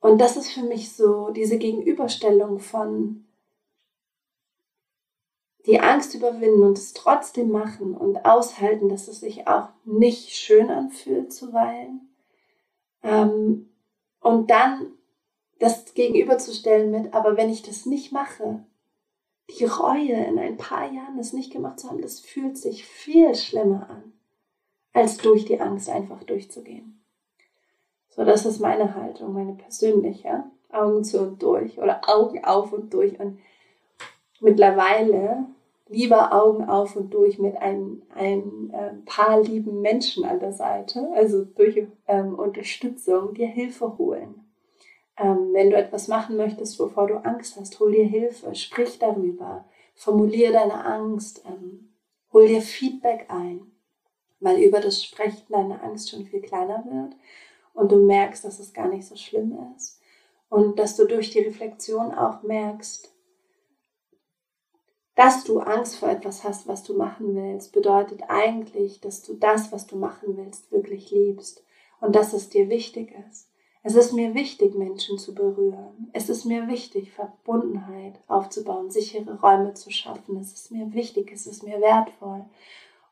Und 0.00 0.18
das 0.18 0.36
ist 0.36 0.50
für 0.50 0.62
mich 0.62 0.92
so 0.92 1.30
diese 1.30 1.58
Gegenüberstellung 1.58 2.58
von 2.58 3.26
die 5.66 5.80
Angst 5.80 6.14
überwinden 6.14 6.62
und 6.62 6.78
es 6.78 6.92
trotzdem 6.92 7.50
machen 7.50 7.96
und 7.96 8.24
aushalten, 8.24 8.88
dass 8.88 9.08
es 9.08 9.20
sich 9.20 9.48
auch 9.48 9.68
nicht 9.84 10.30
schön 10.30 10.70
anfühlt 10.70 11.32
zuweilen. 11.32 12.05
Ähm, 13.02 13.68
und 14.20 14.50
dann 14.50 14.92
das 15.58 15.94
gegenüberzustellen 15.94 16.90
mit, 16.90 17.14
aber 17.14 17.36
wenn 17.36 17.50
ich 17.50 17.62
das 17.62 17.86
nicht 17.86 18.12
mache, 18.12 18.64
die 19.58 19.64
Reue 19.64 20.24
in 20.24 20.38
ein 20.38 20.56
paar 20.56 20.92
Jahren 20.92 21.16
das 21.16 21.32
nicht 21.32 21.52
gemacht 21.52 21.80
zu 21.80 21.88
haben, 21.88 22.02
das 22.02 22.20
fühlt 22.20 22.58
sich 22.58 22.84
viel 22.84 23.34
schlimmer 23.34 23.88
an, 23.88 24.12
als 24.92 25.18
durch 25.18 25.44
die 25.44 25.60
Angst 25.60 25.88
einfach 25.88 26.22
durchzugehen. 26.24 27.02
So, 28.08 28.24
das 28.24 28.44
ist 28.46 28.60
meine 28.60 28.94
Haltung, 28.94 29.34
meine 29.34 29.54
persönliche. 29.54 30.44
Augen 30.70 31.04
zu 31.04 31.20
und 31.20 31.42
durch 31.42 31.78
oder 31.78 32.00
Augen 32.08 32.44
auf 32.44 32.72
und 32.72 32.92
durch. 32.92 33.18
Und 33.18 33.38
mittlerweile 34.40 35.46
lieber 35.88 36.32
Augen 36.32 36.68
auf 36.68 36.96
und 36.96 37.14
durch 37.14 37.38
mit 37.38 37.56
ein, 37.56 38.02
ein 38.14 38.70
äh, 38.72 38.94
paar 39.04 39.40
lieben 39.40 39.80
Menschen 39.80 40.24
an 40.24 40.40
der 40.40 40.52
Seite, 40.52 41.08
also 41.14 41.44
durch 41.44 41.86
ähm, 42.08 42.34
Unterstützung, 42.34 43.34
dir 43.34 43.46
Hilfe 43.46 43.96
holen. 43.96 44.46
Ähm, 45.16 45.50
wenn 45.52 45.70
du 45.70 45.76
etwas 45.76 46.08
machen 46.08 46.36
möchtest, 46.36 46.78
wovor 46.78 47.06
du 47.06 47.14
Angst 47.24 47.56
hast, 47.58 47.78
hol 47.78 47.92
dir 47.92 48.04
Hilfe, 48.04 48.54
sprich 48.54 48.98
darüber, 48.98 49.64
formulier 49.94 50.52
deine 50.52 50.84
Angst, 50.84 51.44
ähm, 51.46 51.92
hol 52.32 52.46
dir 52.46 52.60
Feedback 52.60 53.26
ein, 53.28 53.60
weil 54.40 54.60
über 54.60 54.80
das 54.80 55.02
Sprechen 55.02 55.46
deine 55.50 55.82
Angst 55.82 56.10
schon 56.10 56.26
viel 56.26 56.42
kleiner 56.42 56.84
wird 56.84 57.16
und 57.72 57.92
du 57.92 58.04
merkst, 58.04 58.44
dass 58.44 58.58
es 58.58 58.74
gar 58.74 58.88
nicht 58.88 59.06
so 59.06 59.16
schlimm 59.16 59.56
ist 59.76 60.00
und 60.48 60.78
dass 60.78 60.96
du 60.96 61.06
durch 61.06 61.30
die 61.30 61.40
Reflexion 61.40 62.12
auch 62.12 62.42
merkst, 62.42 63.15
dass 65.16 65.44
du 65.44 65.60
Angst 65.60 65.96
vor 65.96 66.10
etwas 66.10 66.44
hast, 66.44 66.68
was 66.68 66.82
du 66.84 66.94
machen 66.94 67.34
willst, 67.34 67.72
bedeutet 67.72 68.22
eigentlich, 68.28 69.00
dass 69.00 69.22
du 69.22 69.34
das, 69.34 69.72
was 69.72 69.86
du 69.86 69.96
machen 69.96 70.36
willst, 70.36 70.70
wirklich 70.70 71.10
liebst 71.10 71.64
und 72.00 72.14
dass 72.14 72.34
es 72.34 72.50
dir 72.50 72.68
wichtig 72.68 73.14
ist. 73.28 73.50
Es 73.82 73.94
ist 73.94 74.12
mir 74.12 74.34
wichtig, 74.34 74.74
Menschen 74.74 75.16
zu 75.16 75.34
berühren. 75.34 76.10
Es 76.12 76.28
ist 76.28 76.44
mir 76.44 76.68
wichtig, 76.68 77.12
Verbundenheit 77.12 78.20
aufzubauen, 78.26 78.90
sichere 78.90 79.40
Räume 79.40 79.74
zu 79.74 79.90
schaffen. 79.90 80.36
Es 80.38 80.52
ist 80.52 80.70
mir 80.70 80.92
wichtig, 80.92 81.32
es 81.32 81.46
ist 81.46 81.62
mir 81.62 81.80
wertvoll. 81.80 82.44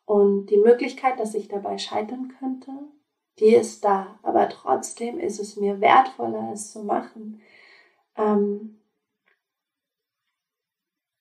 Und 0.04 0.46
die 0.46 0.58
Möglichkeit, 0.58 1.18
dass 1.18 1.34
ich 1.34 1.48
dabei 1.48 1.78
scheitern 1.78 2.34
könnte, 2.38 2.72
die 3.38 3.54
ist 3.54 3.84
da. 3.84 4.18
Aber 4.22 4.48
trotzdem 4.48 5.18
ist 5.18 5.38
es 5.38 5.56
mir 5.56 5.80
wertvoller, 5.80 6.50
es 6.52 6.72
zu 6.72 6.82
machen. 6.82 7.40
Ähm 8.16 8.80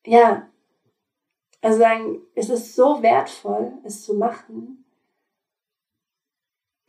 ja, 0.06 0.50
also 1.63 1.80
sagen, 1.80 2.21
es 2.36 2.49
ist 2.49 2.76
so 2.76 3.02
wertvoll, 3.02 3.71
es 3.86 4.04
zu 4.04 4.15
machen, 4.15 4.84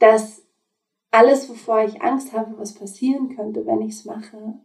dass 0.00 0.42
alles, 1.12 1.48
wovor 1.48 1.84
ich 1.84 2.02
Angst 2.02 2.32
habe, 2.32 2.58
was 2.58 2.74
passieren 2.74 3.36
könnte, 3.36 3.64
wenn 3.66 3.80
ich 3.82 3.92
es 3.92 4.04
mache, 4.04 4.58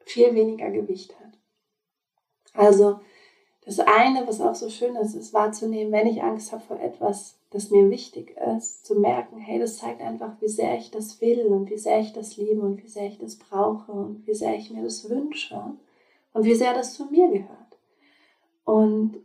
viel 0.00 0.34
weniger 0.34 0.70
Gewicht 0.70 1.18
hat. 1.18 1.38
Also 2.52 3.00
das 3.64 3.80
eine, 3.80 4.26
was 4.26 4.42
auch 4.42 4.54
so 4.54 4.68
schön 4.68 4.96
ist, 4.96 5.14
ist 5.14 5.32
wahrzunehmen, 5.32 5.92
wenn 5.92 6.08
ich 6.08 6.22
Angst 6.22 6.52
habe 6.52 6.62
vor 6.62 6.78
etwas, 6.78 7.38
das 7.48 7.70
mir 7.70 7.88
wichtig 7.88 8.36
ist, 8.56 8.84
zu 8.84 8.96
merken, 8.96 9.38
hey, 9.38 9.58
das 9.58 9.78
zeigt 9.78 10.02
einfach, 10.02 10.38
wie 10.42 10.48
sehr 10.48 10.76
ich 10.76 10.90
das 10.90 11.22
will 11.22 11.46
und 11.46 11.70
wie 11.70 11.78
sehr 11.78 12.00
ich 12.00 12.12
das 12.12 12.36
liebe 12.36 12.60
und 12.60 12.82
wie 12.82 12.88
sehr 12.88 13.06
ich 13.06 13.16
das 13.16 13.36
brauche 13.36 13.92
und 13.92 14.26
wie 14.26 14.34
sehr 14.34 14.54
ich 14.56 14.70
mir 14.70 14.82
das 14.82 15.08
wünsche 15.08 15.72
und 16.34 16.44
wie 16.44 16.54
sehr 16.54 16.74
das 16.74 16.92
zu 16.92 17.06
mir 17.06 17.28
gehört. 17.28 17.78
Und 18.66 19.24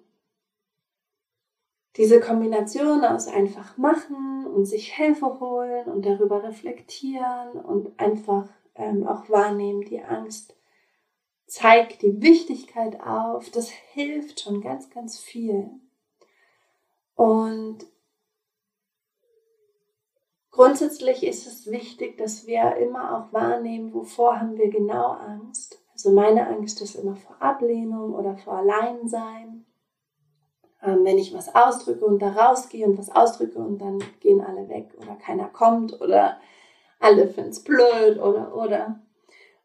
diese 1.97 2.19
Kombination 2.19 3.03
aus 3.03 3.27
einfach 3.27 3.77
machen 3.77 4.45
und 4.45 4.65
sich 4.65 4.93
Hilfe 4.93 5.39
holen 5.39 5.87
und 5.87 6.05
darüber 6.05 6.43
reflektieren 6.43 7.53
und 7.63 7.99
einfach 7.99 8.47
ähm, 8.75 9.07
auch 9.07 9.29
wahrnehmen, 9.29 9.81
die 9.81 10.01
Angst 10.01 10.55
zeigt 11.49 12.03
die 12.03 12.21
Wichtigkeit 12.21 13.01
auf, 13.01 13.49
das 13.49 13.69
hilft 13.69 14.39
schon 14.39 14.61
ganz, 14.61 14.89
ganz 14.89 15.19
viel. 15.19 15.69
Und 17.15 17.79
grundsätzlich 20.51 21.23
ist 21.23 21.47
es 21.47 21.69
wichtig, 21.69 22.17
dass 22.17 22.45
wir 22.45 22.77
immer 22.77 23.17
auch 23.17 23.33
wahrnehmen, 23.33 23.93
wovor 23.93 24.39
haben 24.39 24.57
wir 24.57 24.69
genau 24.69 25.07
Angst. 25.13 25.83
Also 25.91 26.11
meine 26.11 26.47
Angst 26.47 26.81
ist 26.81 26.95
immer 26.95 27.15
vor 27.15 27.41
Ablehnung 27.41 28.13
oder 28.13 28.37
vor 28.37 28.53
Alleinsein. 28.53 29.65
Ähm, 30.83 31.03
wenn 31.03 31.17
ich 31.17 31.33
was 31.33 31.53
ausdrücke 31.53 32.05
und 32.05 32.19
da 32.19 32.31
rausgehe 32.31 32.85
und 32.85 32.97
was 32.97 33.09
ausdrücke 33.09 33.59
und 33.59 33.79
dann 33.79 34.01
gehen 34.21 34.41
alle 34.41 34.69
weg 34.69 34.89
oder 34.97 35.15
keiner 35.15 35.47
kommt 35.47 35.99
oder 36.01 36.37
alle 36.99 37.27
finden 37.27 37.49
es 37.49 37.63
blöd 37.63 38.19
oder 38.19 38.55
oder. 38.55 38.99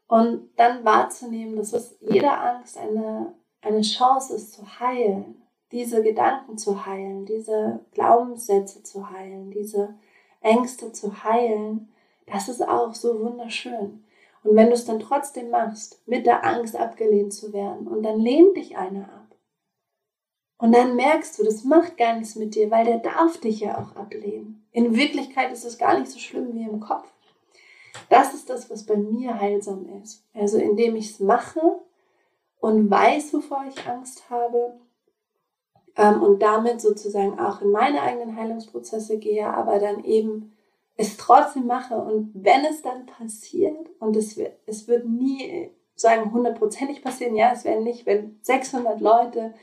Und 0.08 0.50
dann 0.56 0.84
wahrzunehmen, 0.84 1.56
dass 1.56 1.72
es 1.72 1.96
jeder 2.00 2.40
Angst 2.40 2.76
eine, 2.76 3.34
eine 3.62 3.80
Chance 3.80 4.34
ist 4.34 4.52
zu 4.52 4.80
heilen, 4.80 5.42
diese 5.72 6.02
Gedanken 6.02 6.58
zu 6.58 6.84
heilen, 6.86 7.26
diese 7.26 7.80
Glaubenssätze 7.92 8.82
zu 8.82 9.10
heilen, 9.10 9.50
diese 9.50 9.94
Ängste 10.40 10.92
zu 10.92 11.24
heilen, 11.24 11.88
das 12.26 12.48
ist 12.48 12.66
auch 12.66 12.94
so 12.94 13.20
wunderschön. 13.20 14.04
Und 14.42 14.56
wenn 14.56 14.68
du 14.68 14.74
es 14.74 14.84
dann 14.84 15.00
trotzdem 15.00 15.50
machst, 15.50 16.00
mit 16.06 16.26
der 16.26 16.44
Angst 16.44 16.76
abgelehnt 16.76 17.32
zu 17.32 17.52
werden, 17.52 17.86
und 17.86 18.02
dann 18.02 18.20
lehnt 18.20 18.56
dich 18.56 18.76
einer 18.76 19.04
ab. 19.04 19.23
Und 20.58 20.72
dann 20.72 20.96
merkst 20.96 21.38
du, 21.38 21.44
das 21.44 21.64
macht 21.64 21.96
gar 21.96 22.16
nichts 22.16 22.36
mit 22.36 22.54
dir, 22.54 22.70
weil 22.70 22.84
der 22.84 22.98
darf 22.98 23.38
dich 23.38 23.60
ja 23.60 23.78
auch 23.78 23.96
ablehnen. 23.96 24.64
In 24.72 24.96
Wirklichkeit 24.96 25.52
ist 25.52 25.64
es 25.64 25.78
gar 25.78 25.98
nicht 25.98 26.10
so 26.10 26.18
schlimm 26.18 26.54
wie 26.54 26.62
im 26.62 26.80
Kopf. 26.80 27.08
Das 28.08 28.34
ist 28.34 28.50
das, 28.50 28.70
was 28.70 28.84
bei 28.84 28.96
mir 28.96 29.38
heilsam 29.38 29.86
ist. 30.02 30.24
Also 30.34 30.58
indem 30.58 30.96
ich 30.96 31.10
es 31.10 31.20
mache 31.20 31.60
und 32.60 32.90
weiß, 32.90 33.34
wovor 33.34 33.64
ich 33.68 33.86
Angst 33.86 34.30
habe 34.30 34.74
ähm, 35.96 36.22
und 36.22 36.40
damit 36.40 36.80
sozusagen 36.80 37.38
auch 37.38 37.60
in 37.60 37.70
meine 37.70 38.02
eigenen 38.02 38.36
Heilungsprozesse 38.36 39.18
gehe, 39.18 39.46
aber 39.46 39.78
dann 39.78 40.04
eben 40.04 40.52
es 40.96 41.16
trotzdem 41.16 41.66
mache 41.66 41.96
und 41.96 42.30
wenn 42.34 42.64
es 42.64 42.82
dann 42.82 43.06
passiert 43.06 43.90
und 43.98 44.16
es 44.16 44.36
wird, 44.36 44.56
es 44.66 44.86
wird 44.86 45.06
nie 45.06 45.70
sagen 45.96 46.32
hundertprozentig 46.32 47.02
passieren, 47.02 47.36
ja, 47.36 47.52
es 47.52 47.64
werden 47.64 47.84
nicht, 47.84 48.06
wenn 48.06 48.38
600 48.42 49.00
Leute 49.00 49.54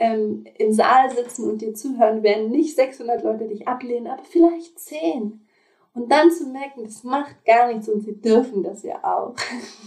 ähm, 0.00 0.46
im 0.56 0.72
Saal 0.72 1.10
sitzen 1.14 1.48
und 1.48 1.60
dir 1.60 1.74
zuhören, 1.74 2.22
werden 2.22 2.50
nicht 2.50 2.74
600 2.74 3.22
Leute 3.22 3.46
dich 3.46 3.68
ablehnen, 3.68 4.06
aber 4.06 4.24
vielleicht 4.24 4.80
10. 4.80 5.46
Und 5.92 6.10
dann 6.10 6.30
zu 6.30 6.46
merken, 6.46 6.84
das 6.84 7.04
macht 7.04 7.44
gar 7.44 7.68
nichts 7.68 7.88
und 7.88 8.00
sie 8.00 8.18
dürfen 8.20 8.62
das 8.64 8.82
ja 8.82 9.04
auch. 9.04 9.36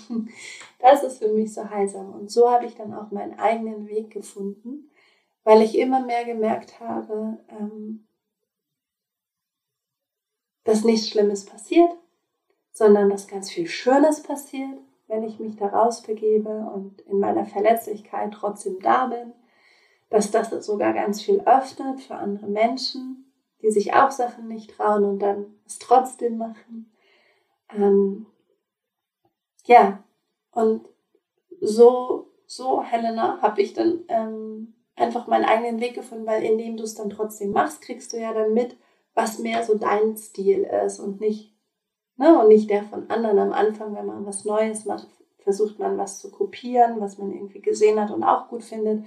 Das 0.80 1.02
ist 1.02 1.19
für 1.19 1.30
mich 1.30 1.54
so 1.54 1.69
heilsam. 1.69 2.13
Und 2.13 2.30
so 2.30 2.52
habe 2.52 2.65
ich 2.65 2.76
dann 2.76 2.93
auch 2.93 3.10
meinen 3.10 3.39
eigenen 3.39 3.88
Weg 3.88 4.12
gefunden, 4.12 4.91
weil 5.45 5.62
ich 5.62 5.78
immer 5.78 6.06
mehr 6.06 6.26
gemerkt 6.26 6.82
habe, 6.82 7.38
ähm, 7.47 8.06
dass 10.65 10.84
nichts 10.84 11.08
Schlimmes 11.08 11.45
passiert, 11.45 11.89
sondern 12.73 13.10
dass 13.10 13.30
ganz 13.30 13.49
viel 13.49 13.67
Schönes 13.67 14.23
passiert, 14.23 14.78
wenn 15.08 15.23
ich 15.23 15.39
mich 15.39 15.56
daraus 15.56 16.02
begebe 16.02 16.49
und 16.49 16.99
in 17.04 17.19
meiner 17.19 17.45
Verletzlichkeit 17.45 18.34
trotzdem 18.34 18.82
da 18.82 19.06
bin, 19.06 19.32
dass 20.13 20.32
das 20.32 20.65
sogar 20.65 20.93
ganz 20.93 21.21
viel 21.21 21.41
öffnet 21.41 22.02
für 22.02 22.15
andere 22.15 22.47
Menschen 22.47 23.23
die 23.63 23.71
sich 23.71 23.93
auch 23.93 24.12
Sachen 24.12 24.47
nicht 24.47 24.71
trauen 24.71 25.06
und 25.06 25.19
dann 25.19 25.45
es 25.65 25.80
trotzdem 25.80 26.38
machen. 26.38 26.91
Ähm, 27.73 28.28
ja, 29.65 30.04
und 30.52 30.86
so, 31.62 32.28
so, 32.45 32.84
Helena, 32.84 33.41
habe 33.41 33.62
ich 33.62 33.73
dann 33.73 34.02
ähm, 34.10 34.73
einfach 34.97 35.28
meinen 35.28 35.45
eigenen 35.45 35.80
Weg 35.80 35.95
gefunden, 35.95 36.26
weil 36.26 36.43
indem 36.43 36.76
du 36.76 36.84
es 36.84 36.93
dann 36.95 37.10
trotzdem 37.10 37.52
machst, 37.52 37.82
kriegst 37.82 38.12
du 38.12 38.17
ja 38.19 38.34
dann 38.34 38.54
mit, 38.54 38.76
was 39.15 39.39
mehr 39.39 39.63
so 39.63 39.78
dein 39.78 40.17
Stil 40.17 40.63
ist 40.86 40.99
und 40.99 41.21
nicht, 41.21 41.56
ne, 42.17 42.38
und 42.38 42.49
nicht 42.49 42.69
der 42.69 42.84
von 42.84 43.10
anderen. 43.10 43.39
Am 43.39 43.54
Anfang, 43.54 43.95
wenn 43.95 44.06
man 44.06 44.26
was 44.26 44.43
Neues 44.43 44.84
macht, 44.84 45.08
versucht 45.39 45.80
man 45.80 45.97
was 45.97 46.19
zu 46.19 46.32
kopieren, 46.32 46.99
was 46.99 47.17
man 47.17 47.32
irgendwie 47.32 47.62
gesehen 47.62 47.99
hat 47.99 48.12
und 48.12 48.23
auch 48.23 48.49
gut 48.49 48.63
findet. 48.63 49.06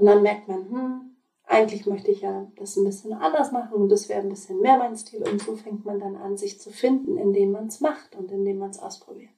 Und 0.00 0.06
dann 0.06 0.22
merkt 0.22 0.48
man, 0.48 0.70
hm, 0.70 1.16
eigentlich 1.44 1.84
möchte 1.84 2.10
ich 2.10 2.22
ja 2.22 2.50
das 2.56 2.76
ein 2.76 2.84
bisschen 2.84 3.12
anders 3.12 3.52
machen 3.52 3.74
und 3.74 3.90
das 3.90 4.08
wäre 4.08 4.22
ein 4.22 4.30
bisschen 4.30 4.60
mehr 4.60 4.78
mein 4.78 4.96
Stil. 4.96 5.22
Und 5.28 5.42
so 5.42 5.56
fängt 5.56 5.84
man 5.84 6.00
dann 6.00 6.16
an, 6.16 6.38
sich 6.38 6.58
zu 6.58 6.70
finden, 6.70 7.18
indem 7.18 7.52
man 7.52 7.66
es 7.66 7.80
macht 7.80 8.16
und 8.16 8.32
indem 8.32 8.58
man 8.58 8.70
es 8.70 8.78
ausprobiert. 8.78 9.32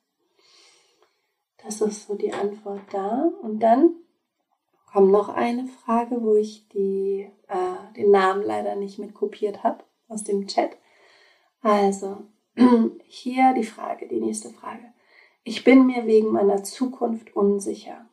Das 1.64 1.81
ist 1.81 2.07
so 2.07 2.14
die 2.14 2.33
Antwort 2.33 2.83
da. 2.92 3.29
Und 3.42 3.61
dann 3.61 3.96
kommt 4.92 5.11
noch 5.11 5.31
eine 5.31 5.66
Frage, 5.66 6.22
wo 6.22 6.37
ich 6.37 6.68
die, 6.68 7.29
äh, 7.48 7.94
den 7.96 8.12
Namen 8.12 8.44
leider 8.44 8.77
nicht 8.77 9.01
mit 9.01 9.14
kopiert 9.14 9.64
habe 9.64 9.83
aus 10.07 10.22
dem 10.22 10.46
Chat. 10.46 10.77
Also, 11.61 12.18
hier 13.05 13.53
die 13.55 13.64
Frage, 13.64 14.07
die 14.07 14.20
nächste 14.20 14.51
Frage. 14.51 14.92
Ich 15.42 15.64
bin 15.64 15.87
mir 15.87 16.07
wegen 16.07 16.31
meiner 16.31 16.62
Zukunft 16.62 17.35
unsicher. 17.35 18.07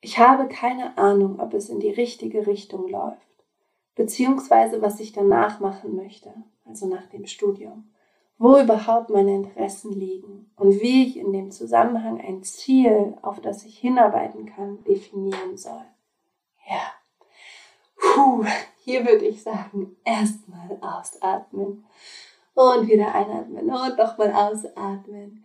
Ich 0.00 0.18
habe 0.18 0.48
keine 0.48 0.96
Ahnung, 0.98 1.40
ob 1.40 1.54
es 1.54 1.68
in 1.68 1.80
die 1.80 1.90
richtige 1.90 2.46
Richtung 2.46 2.88
läuft, 2.88 3.44
beziehungsweise 3.94 4.80
was 4.80 5.00
ich 5.00 5.12
danach 5.12 5.60
machen 5.60 5.94
möchte, 5.94 6.32
also 6.64 6.86
nach 6.86 7.06
dem 7.06 7.26
Studium, 7.26 7.90
wo 8.38 8.58
überhaupt 8.58 9.10
meine 9.10 9.34
Interessen 9.34 9.92
liegen 9.92 10.50
und 10.56 10.80
wie 10.80 11.06
ich 11.06 11.16
in 11.18 11.32
dem 11.32 11.50
Zusammenhang 11.50 12.20
ein 12.20 12.42
Ziel, 12.42 13.14
auf 13.20 13.40
das 13.40 13.64
ich 13.64 13.78
hinarbeiten 13.78 14.46
kann, 14.46 14.82
definieren 14.84 15.58
soll. 15.58 15.84
Ja, 16.68 16.92
Puh, 18.00 18.44
hier 18.78 19.06
würde 19.06 19.26
ich 19.26 19.42
sagen, 19.42 19.96
erstmal 20.04 20.78
ausatmen 20.80 21.84
und 22.54 22.88
wieder 22.88 23.14
einatmen 23.14 23.70
und 23.70 23.98
nochmal 23.98 24.32
ausatmen. 24.32 25.44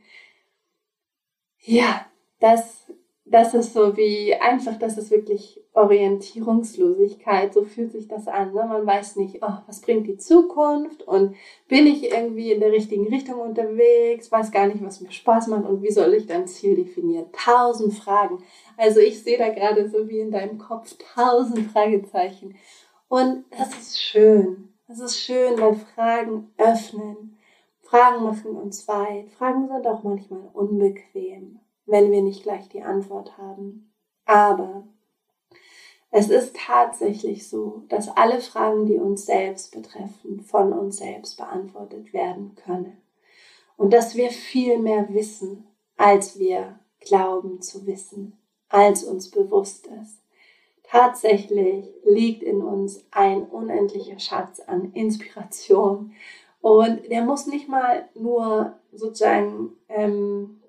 Ja, 1.59 2.05
das 2.39 2.91
das 3.27 3.55
ist 3.55 3.73
so 3.73 3.97
wie 3.97 4.35
einfach, 4.35 4.77
das 4.77 4.99
ist 4.99 5.09
wirklich 5.09 5.59
Orientierungslosigkeit. 5.73 7.53
So 7.53 7.63
fühlt 7.63 7.91
sich 7.91 8.07
das 8.07 8.27
an. 8.27 8.53
Ne? 8.53 8.65
Man 8.65 8.85
weiß 8.85 9.15
nicht, 9.15 9.39
oh, 9.41 9.57
was 9.65 9.81
bringt 9.81 10.05
die 10.05 10.17
Zukunft 10.17 11.01
und 11.03 11.35
bin 11.67 11.87
ich 11.87 12.11
irgendwie 12.11 12.51
in 12.51 12.59
der 12.59 12.71
richtigen 12.71 13.07
Richtung 13.07 13.39
unterwegs, 13.39 14.31
weiß 14.31 14.51
gar 14.51 14.67
nicht, 14.67 14.83
was 14.83 15.01
mir 15.01 15.11
Spaß 15.11 15.47
macht 15.47 15.65
und 15.65 15.81
wie 15.81 15.91
soll 15.91 16.13
ich 16.13 16.27
dein 16.27 16.47
Ziel 16.47 16.75
definieren? 16.75 17.25
Tausend 17.33 17.95
Fragen. 17.95 18.43
Also 18.77 18.99
ich 18.99 19.23
sehe 19.23 19.39
da 19.39 19.49
gerade 19.49 19.89
so 19.89 20.07
wie 20.07 20.19
in 20.19 20.31
deinem 20.31 20.59
Kopf 20.59 20.95
tausend 21.15 21.71
Fragezeichen. 21.71 22.55
Und 23.07 23.45
das 23.49 23.69
ist 23.69 24.01
schön. 24.01 24.69
Das 24.87 24.99
ist 24.99 25.19
schön, 25.19 25.59
weil 25.59 25.75
Fragen 25.75 26.51
öffnen. 26.59 27.37
Fragen 27.81 28.23
machen 28.23 28.51
uns 28.55 28.87
weit. 28.87 29.31
Fragen 29.31 29.67
sind 29.67 29.87
auch 29.87 30.03
manchmal 30.03 30.47
unbequem 30.53 31.59
wenn 31.85 32.11
wir 32.11 32.21
nicht 32.21 32.43
gleich 32.43 32.69
die 32.69 32.81
Antwort 32.81 33.37
haben. 33.37 33.93
Aber 34.25 34.87
es 36.11 36.29
ist 36.29 36.55
tatsächlich 36.55 37.49
so, 37.49 37.83
dass 37.89 38.07
alle 38.07 38.39
Fragen, 38.39 38.85
die 38.85 38.97
uns 38.97 39.25
selbst 39.25 39.73
betreffen, 39.73 40.41
von 40.41 40.71
uns 40.71 40.97
selbst 40.97 41.37
beantwortet 41.37 42.13
werden 42.13 42.55
können. 42.55 42.97
Und 43.77 43.91
dass 43.91 44.15
wir 44.15 44.29
viel 44.29 44.79
mehr 44.79 45.13
wissen, 45.13 45.67
als 45.97 46.39
wir 46.39 46.79
glauben 47.01 47.61
zu 47.61 47.85
wissen, 47.85 48.37
als 48.69 49.03
uns 49.03 49.29
bewusst 49.29 49.87
ist. 49.87 50.21
Tatsächlich 50.83 51.93
liegt 52.05 52.43
in 52.43 52.61
uns 52.61 53.05
ein 53.11 53.43
unendlicher 53.43 54.19
Schatz 54.19 54.59
an 54.59 54.93
Inspiration. 54.93 56.13
Und 56.61 57.09
der 57.09 57.23
muss 57.23 57.47
nicht 57.47 57.67
mal 57.67 58.07
nur 58.15 58.79
sozusagen 58.93 59.73
ähm, 59.89 60.61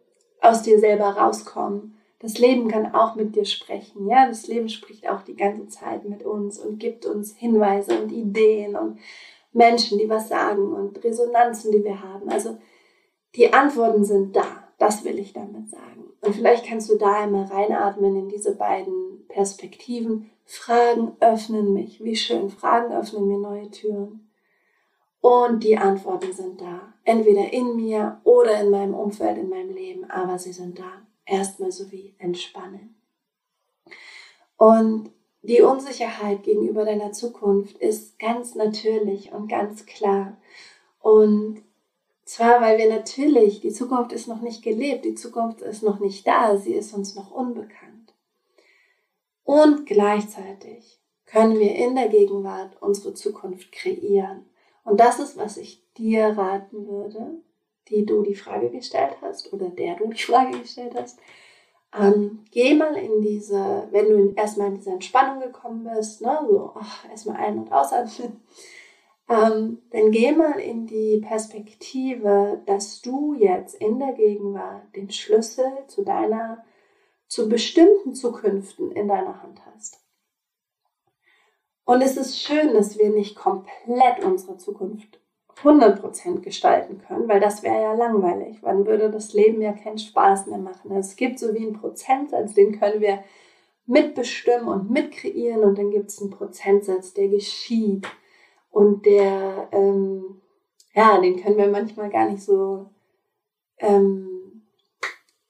aus 0.49 0.63
dir 0.63 0.79
selber 0.79 1.11
rauskommen. 1.11 1.97
Das 2.19 2.39
Leben 2.39 2.69
kann 2.69 2.95
auch 2.95 3.15
mit 3.15 3.37
dir 3.37 3.45
sprechen. 3.45 4.09
Ja, 4.09 4.27
das 4.27 4.47
Leben 4.47 4.69
spricht 4.69 5.09
auch 5.09 5.23
die 5.23 5.37
ganze 5.37 5.69
Zeit 5.69 6.09
mit 6.09 6.25
uns 6.25 6.59
und 6.59 6.79
gibt 6.79 7.05
uns 7.05 7.37
Hinweise 7.37 8.01
und 8.01 8.11
Ideen 8.11 8.75
und 8.75 8.99
Menschen, 9.53 9.99
die 9.99 10.09
was 10.09 10.29
sagen 10.29 10.73
und 10.73 11.03
Resonanzen, 11.05 11.73
die 11.73 11.85
wir 11.85 12.03
haben. 12.03 12.29
Also 12.29 12.57
die 13.35 13.53
Antworten 13.53 14.05
sind 14.05 14.35
da. 14.35 14.45
Das 14.79 15.05
will 15.05 15.19
ich 15.19 15.33
damit 15.33 15.71
sagen. 15.71 16.13
und 16.21 16.35
vielleicht 16.35 16.67
kannst 16.67 16.91
du 16.91 16.97
da 16.97 17.23
einmal 17.23 17.45
reinatmen 17.45 18.15
in 18.17 18.29
diese 18.29 18.57
beiden 18.57 19.27
Perspektiven. 19.29 20.31
Fragen 20.45 21.17
öffnen 21.21 21.73
mich. 21.73 22.03
Wie 22.05 22.17
schön. 22.17 22.51
Fragen 22.51 22.93
öffnen 22.93 23.27
mir 23.27 23.39
neue 23.39 23.71
Türen. 23.71 24.26
Und 25.27 25.65
die 25.65 25.77
Antworten 25.77 26.33
sind 26.33 26.61
da. 26.61 26.93
Entweder 27.03 27.53
in 27.53 27.75
mir 27.75 28.21
oder 28.23 28.61
in 28.61 28.71
meinem 28.71 28.95
Umfeld, 28.95 29.37
in 29.39 29.49
meinem 29.49 29.75
Leben. 29.75 30.09
Aber 30.09 30.39
sie 30.39 30.53
sind 30.53 30.79
da. 30.79 31.03
Erstmal 31.25 31.73
so 31.73 31.91
wie 31.91 32.15
entspannen. 32.19 32.95
Und 34.57 35.11
die 35.43 35.63
Unsicherheit 35.63 36.45
gegenüber 36.45 36.85
deiner 36.85 37.11
Zukunft 37.11 37.77
ist 37.79 38.21
ganz 38.21 38.55
natürlich 38.55 39.33
und 39.33 39.49
ganz 39.49 39.85
klar. 39.85 40.37
Und 41.01 41.61
zwar, 42.25 42.61
weil 42.61 42.79
wir 42.79 42.89
natürlich, 42.89 43.61
die 43.61 43.73
Zukunft 43.73 44.13
ist 44.13 44.29
noch 44.29 44.43
nicht 44.43 44.63
gelebt, 44.63 45.05
die 45.05 45.17
Zukunft 45.17 45.61
ist 45.61 45.83
noch 45.83 45.99
nicht 45.99 46.25
da, 46.25 46.57
sie 46.57 46.75
ist 46.75 46.95
uns 46.95 47.17
noch 47.17 47.33
unbekannt. 47.33 48.15
Und 49.43 49.87
gleichzeitig 49.87 51.01
können 51.25 51.59
wir 51.59 51.75
in 51.75 51.97
der 51.97 52.11
Gegenwart 52.11 52.81
unsere 52.81 53.13
Zukunft 53.13 53.73
kreieren. 53.73 54.45
Und 54.87 55.01
das 55.01 55.19
ist, 55.19 55.37
was 55.37 55.57
ich 55.57 55.85
dir 55.95 56.39
raten 56.39 56.87
würde, 56.87 57.43
die 57.89 58.07
du 58.07 58.23
die 58.23 58.37
Frage 58.37 58.71
gestellt 58.71 59.17
hast 59.21 59.53
oder 59.53 59.69
der 59.69 59.97
du 59.97 60.09
die 60.09 60.23
Frage 60.23 60.61
gestellt 60.61 60.95
hast. 60.95 61.19
Ähm, 61.93 62.45
geh 62.53 62.75
mal 62.75 62.97
in 62.97 63.21
diese, 63.21 63.89
wenn 63.91 64.09
du 64.09 64.33
erstmal 64.37 64.69
in 64.69 64.77
diese 64.77 64.91
Entspannung 64.91 65.41
gekommen 65.41 65.89
bist, 65.93 66.23
ne, 66.23 66.39
so 66.49 66.75
erstmal 67.11 67.37
ein- 67.37 67.59
und 67.59 67.73
ausatmen, 67.73 68.41
ähm, 69.29 69.83
dann 69.91 70.11
geh 70.13 70.31
mal 70.31 70.61
in 70.61 70.87
die 70.87 71.19
Perspektive, 71.19 72.63
dass 72.67 73.01
du 73.03 73.35
jetzt 73.35 73.75
in 73.75 73.99
der 73.99 74.13
Gegenwart 74.13 74.95
den 74.95 75.11
Schlüssel 75.11 75.67
zu 75.89 76.05
deiner, 76.05 76.65
zu 77.27 77.49
bestimmten 77.49 78.15
Zukünften 78.15 78.93
in 78.93 79.09
deiner 79.09 79.43
Hand 79.43 79.61
hast. 79.67 80.06
Und 81.87 82.03
es 82.03 82.17
ist 82.17 82.43
schön, 82.43 82.75
dass 82.75 82.99
wir 82.99 83.11
nicht 83.11 83.37
komplett 83.37 84.23
unsere 84.25 84.57
Zukunft 84.57 85.21
100% 85.63 86.41
gestalten 86.41 86.99
können, 86.99 87.29
weil 87.29 87.39
das 87.41 87.63
wäre 87.63 87.81
ja 87.81 87.95
langweilig. 87.95 88.59
Wann 88.61 88.85
würde 88.87 89.09
das 89.09 89.33
Leben 89.33 89.63
ja 89.63 89.73
keinen 89.73 89.97
Spaß 89.97 90.49
mehr 90.49 90.59
machen? 90.59 90.91
Es 90.97 91.15
gibt 91.15 91.39
so 91.39 91.55
wie 91.55 91.65
einen 91.65 91.81
Prozentsatz, 91.81 92.55
den 92.55 92.79
können 92.79 93.01
wir 93.01 93.21
mitbestimmen 93.87 94.67
und 94.67 94.91
mitkreieren 94.91 95.63
und 95.63 95.79
dann 95.79 95.93
gibt 95.93 96.11
es 96.11 96.21
einen 96.21 96.31
Prozentsatz, 96.31 97.15
der 97.15 97.29
geschieht 97.29 98.05
und 98.71 99.07
der, 99.07 99.69
ähm, 99.71 100.43
ja, 100.93 101.21
den 101.21 101.41
können 101.41 101.57
wir 101.57 101.69
manchmal 101.69 102.11
gar 102.11 102.29
nicht 102.29 102.43
so 102.43 102.91
ähm, 103.79 104.65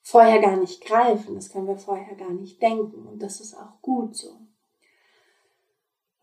vorher 0.03 0.41
gar 0.41 0.57
nicht 0.57 0.85
greifen. 0.85 1.35
Das 1.35 1.51
können 1.51 1.67
wir 1.67 1.79
vorher 1.79 2.15
gar 2.15 2.31
nicht 2.31 2.61
denken. 2.61 3.07
Und 3.07 3.23
das 3.23 3.41
ist 3.41 3.57
auch 3.57 3.81
gut 3.81 4.15
so. 4.15 4.37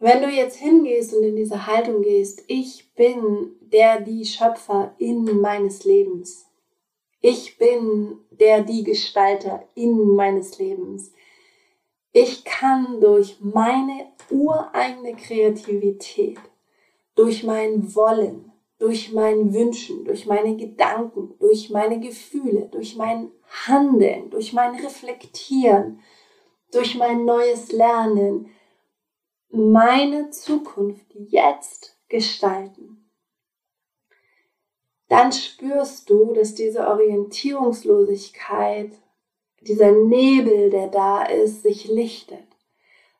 Wenn 0.03 0.21
du 0.21 0.27
jetzt 0.27 0.57
hingehst 0.57 1.13
und 1.13 1.23
in 1.23 1.37
diese 1.37 1.65
Haltung 1.65 2.01
gehst, 2.01 2.43
ich 2.47 2.93
bin 2.93 3.55
der, 3.61 4.01
die 4.01 4.25
Schöpfer 4.25 4.93
in 4.97 5.39
meines 5.39 5.85
Lebens. 5.85 6.45
Ich 7.21 7.57
bin 7.57 8.17
der, 8.29 8.63
die 8.63 8.83
Gestalter 8.83 9.65
in 9.75 10.13
meines 10.13 10.59
Lebens. 10.59 11.13
Ich 12.11 12.43
kann 12.43 12.99
durch 12.99 13.37
meine 13.39 14.11
ureigene 14.29 15.15
Kreativität 15.15 16.37
durch 17.15 17.45
mein 17.45 17.95
Wollen, 17.95 18.51
durch 18.79 19.13
mein 19.13 19.53
Wünschen, 19.53 20.03
durch 20.03 20.25
meine 20.25 20.57
Gedanken, 20.57 21.35
durch 21.39 21.69
meine 21.69 22.01
Gefühle, 22.01 22.67
durch 22.73 22.97
mein 22.97 23.31
Handeln, 23.67 24.29
durch 24.31 24.51
mein 24.51 24.75
Reflektieren, 24.75 26.01
durch 26.73 26.95
mein 26.95 27.23
neues 27.23 27.71
Lernen, 27.71 28.49
meine 29.53 30.31
Zukunft 30.31 31.05
jetzt 31.13 31.97
gestalten. 32.09 33.07
Dann 35.09 35.31
spürst 35.31 36.09
du, 36.09 36.33
dass 36.33 36.55
diese 36.55 36.87
Orientierungslosigkeit, 36.87 38.93
dieser 39.61 39.91
Nebel, 39.91 40.71
der 40.71 40.87
da 40.87 41.23
ist, 41.23 41.61
sich 41.61 41.87
lichtet, 41.87 42.47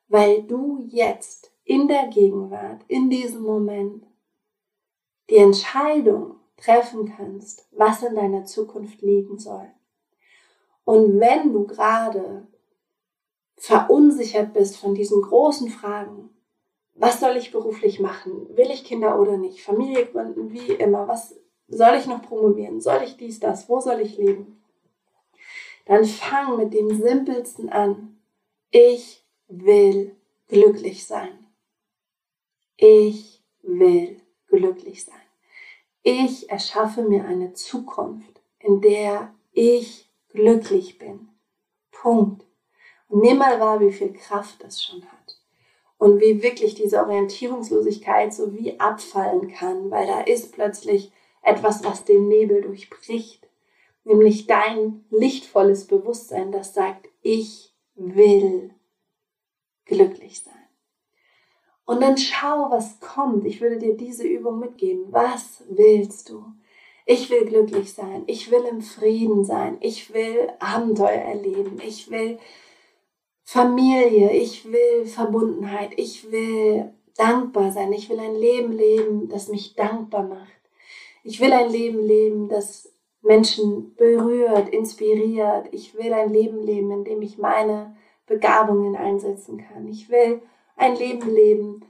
weil 0.07 0.41
du 0.41 0.79
jetzt 0.87 1.53
in 1.65 1.87
der 1.87 2.07
Gegenwart, 2.07 2.81
in 2.87 3.11
diesem 3.11 3.43
Moment, 3.43 4.07
die 5.29 5.37
Entscheidung 5.37 6.37
treffen 6.57 7.13
kannst, 7.15 7.67
was 7.71 8.01
in 8.01 8.15
deiner 8.15 8.45
Zukunft 8.45 9.03
liegen 9.03 9.37
soll. 9.37 9.69
Und 10.83 11.19
wenn 11.19 11.53
du 11.53 11.67
gerade 11.67 12.47
verunsichert 13.55 14.53
bist 14.53 14.77
von 14.77 14.95
diesen 14.95 15.21
großen 15.21 15.69
Fragen, 15.69 16.29
was 16.95 17.19
soll 17.19 17.37
ich 17.37 17.51
beruflich 17.51 17.99
machen? 17.99 18.47
Will 18.55 18.69
ich 18.69 18.83
Kinder 18.83 19.19
oder 19.19 19.37
nicht? 19.37 19.63
Familie 19.63 20.05
gründen, 20.05 20.51
wie 20.51 20.73
immer. 20.73 21.07
Was 21.07 21.35
soll 21.67 21.95
ich 21.95 22.05
noch 22.05 22.21
promovieren? 22.21 22.81
Soll 22.81 23.01
ich 23.03 23.17
dies, 23.17 23.39
das? 23.39 23.67
Wo 23.67 23.79
soll 23.79 24.01
ich 24.01 24.17
leben? 24.17 24.61
Dann 25.85 26.05
fang 26.05 26.57
mit 26.57 26.73
dem 26.73 27.01
Simpelsten 27.01 27.69
an. 27.69 28.19
Ich 28.69 29.23
will 29.47 30.15
glücklich 30.47 31.05
sein. 31.05 31.47
Ich 32.77 33.43
will 33.61 34.21
glücklich 34.47 35.03
sein. 35.05 35.15
Ich 36.03 36.49
erschaffe 36.49 37.01
mir 37.03 37.25
eine 37.25 37.53
Zukunft, 37.53 38.41
in 38.59 38.81
der 38.81 39.33
ich 39.51 40.11
glücklich 40.29 40.99
bin. 40.99 41.29
Punkt. 41.91 42.45
Nimm 43.15 43.37
mal 43.37 43.59
wahr, 43.59 43.79
wie 43.79 43.91
viel 43.91 44.11
Kraft 44.11 44.63
das 44.63 44.81
schon 44.81 45.03
hat. 45.03 45.37
Und 45.99 46.19
wie 46.19 46.41
wirklich 46.41 46.73
diese 46.73 46.99
Orientierungslosigkeit 46.99 48.33
so 48.33 48.53
wie 48.55 48.79
abfallen 48.79 49.49
kann, 49.53 49.91
weil 49.91 50.07
da 50.07 50.21
ist 50.21 50.51
plötzlich 50.51 51.11
etwas, 51.43 51.83
was 51.83 52.05
den 52.05 52.27
Nebel 52.27 52.61
durchbricht. 52.61 53.47
Nämlich 54.03 54.47
dein 54.47 55.05
lichtvolles 55.11 55.85
Bewusstsein, 55.85 56.51
das 56.51 56.73
sagt, 56.73 57.07
ich 57.21 57.73
will 57.95 58.71
glücklich 59.85 60.43
sein. 60.43 60.53
Und 61.85 62.01
dann 62.01 62.17
schau, 62.17 62.71
was 62.71 62.99
kommt. 62.99 63.45
Ich 63.45 63.61
würde 63.61 63.77
dir 63.77 63.95
diese 63.95 64.27
Übung 64.27 64.59
mitgeben. 64.59 65.05
Was 65.11 65.63
willst 65.69 66.29
du? 66.29 66.45
Ich 67.05 67.29
will 67.29 67.45
glücklich 67.45 67.93
sein. 67.93 68.23
Ich 68.25 68.49
will 68.49 68.63
im 68.63 68.81
Frieden 68.81 69.45
sein. 69.45 69.77
Ich 69.81 70.13
will 70.13 70.51
Abenteuer 70.59 71.09
erleben. 71.09 71.79
Ich 71.85 72.09
will 72.09 72.39
Familie. 73.43 74.31
Ich 74.31 74.71
will 74.71 75.05
Verbundenheit. 75.05 75.91
Ich 75.97 76.31
will 76.31 76.93
dankbar 77.15 77.71
sein. 77.71 77.93
Ich 77.93 78.09
will 78.09 78.19
ein 78.19 78.35
Leben 78.35 78.71
leben, 78.71 79.29
das 79.29 79.47
mich 79.47 79.75
dankbar 79.75 80.23
macht. 80.23 80.51
Ich 81.23 81.39
will 81.39 81.53
ein 81.53 81.69
Leben 81.69 81.99
leben, 81.99 82.49
das 82.49 82.93
Menschen 83.21 83.95
berührt, 83.95 84.69
inspiriert. 84.69 85.67
Ich 85.71 85.95
will 85.95 86.13
ein 86.13 86.33
Leben 86.33 86.61
leben, 86.61 86.91
in 86.91 87.03
dem 87.05 87.21
ich 87.21 87.37
meine 87.37 87.95
Begabungen 88.25 88.95
einsetzen 88.95 89.57
kann. 89.57 89.87
Ich 89.87 90.09
will 90.09 90.41
ein 90.75 90.95
Leben 90.95 91.29
leben, 91.29 91.85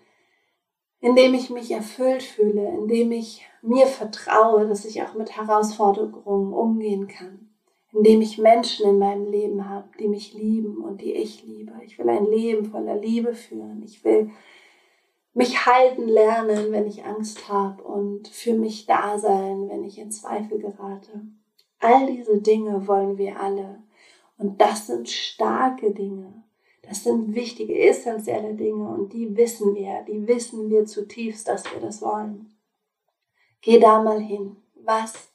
in 1.00 1.16
dem 1.16 1.34
ich 1.34 1.50
mich 1.50 1.72
erfüllt 1.72 2.24
fühle, 2.24 2.68
in 2.70 2.88
dem 2.88 3.12
ich 3.12 3.46
mir 3.62 3.88
vertraue, 3.88 4.68
dass 4.68 4.86
ich 4.86 5.02
auch 5.02 5.16
mit 5.16 5.36
Herausforderungen 5.36 6.54
umgehen 6.54 7.08
kann, 7.08 7.50
in 7.94 8.04
dem 8.04 8.22
ich 8.22 8.38
Menschen 8.38 8.90
in 8.90 9.00
meinem 9.00 9.30
Leben 9.30 9.70
habe, 9.70 9.88
die 10.00 10.08
mich 10.08 10.34
lieben 10.34 10.84
und 10.84 11.02
die 11.02 11.14
ich 11.14 11.44
liebe. 11.44 11.74
Ich 11.86 11.98
will 12.00 12.10
ein 12.10 12.26
Leben 12.26 12.66
voller 12.66 12.96
Liebe 12.96 13.36
führen. 13.36 13.84
Ich 13.84 14.04
will 14.04 14.32
mich 15.34 15.66
halten 15.66 16.08
lernen, 16.08 16.72
wenn 16.72 16.88
ich 16.88 17.06
Angst 17.06 17.50
habe 17.50 17.84
und 17.84 18.28
für 18.28 18.54
mich 18.54 18.86
da 18.86 19.18
sein, 19.18 19.70
wenn 19.70 19.84
ich 19.84 20.00
in 20.00 20.12
Zweifel 20.12 20.60
gerate. 20.60 21.22
All 21.80 22.08
diese 22.08 22.42
Dinge 22.42 22.88
wollen 22.88 23.18
wir 23.18 23.40
alle. 23.40 23.84
Und 24.38 24.60
das 24.60 24.88
sind 24.88 25.10
starke 25.10 25.92
Dinge. 25.92 26.44
Das 26.82 27.04
sind 27.04 27.34
wichtige, 27.34 27.78
essentielle 27.78 28.56
Dinge 28.56 28.88
und 28.90 29.14
die 29.14 29.38
wissen 29.38 29.74
wir, 29.74 30.04
die 30.08 30.28
wissen 30.28 30.70
wir 30.70 30.86
zutiefst, 30.86 31.48
dass 31.48 31.64
wir 31.72 31.80
das 31.80 32.02
wollen. 32.02 32.54
Geh 33.62 33.80
da 33.80 34.02
mal 34.04 34.20
hin. 34.20 34.58
Was 34.76 35.33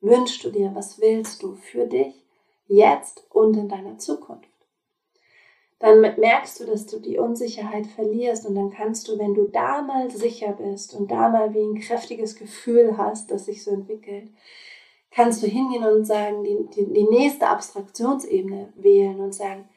wünschst 0.00 0.44
du 0.44 0.50
dir? 0.50 0.74
Was 0.74 1.00
willst 1.00 1.42
du 1.42 1.54
für 1.54 1.86
dich 1.86 2.14
jetzt 2.66 3.26
und 3.30 3.56
in 3.56 3.68
deiner 3.68 3.98
Zukunft? 3.98 4.48
Dann 5.78 6.00
merkst 6.00 6.58
du, 6.58 6.64
dass 6.64 6.86
du 6.86 6.98
die 6.98 7.18
Unsicherheit 7.18 7.86
verlierst 7.86 8.46
und 8.46 8.56
dann 8.56 8.70
kannst 8.70 9.06
du, 9.06 9.16
wenn 9.18 9.34
du 9.34 9.46
da 9.46 9.82
mal 9.82 10.10
sicher 10.10 10.52
bist 10.52 10.94
und 10.94 11.10
da 11.10 11.28
mal 11.28 11.54
wie 11.54 11.62
ein 11.62 11.80
kräftiges 11.80 12.34
Gefühl 12.34 12.98
hast, 12.98 13.30
das 13.30 13.44
sich 13.44 13.62
so 13.62 13.70
entwickelt, 13.70 14.28
kannst 15.10 15.42
du 15.42 15.46
hingehen 15.46 15.84
und 15.84 16.04
sagen, 16.04 16.42
die, 16.42 16.66
die, 16.74 16.92
die 16.92 17.08
nächste 17.08 17.48
Abstraktionsebene 17.48 18.72
wählen 18.74 19.20
und 19.20 19.34
sagen, 19.34 19.68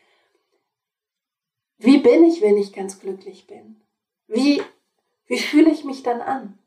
wie 1.77 1.99
bin 1.99 2.23
ich, 2.25 2.41
wenn 2.41 2.57
ich 2.57 2.73
ganz 2.73 2.99
glücklich 2.99 3.45
bin? 3.45 3.81
Wie, 4.27 4.61
wie 5.27 5.39
fühle 5.39 5.71
ich 5.71 5.83
mich 5.83 6.03
dann 6.03 6.21
an? 6.21 6.57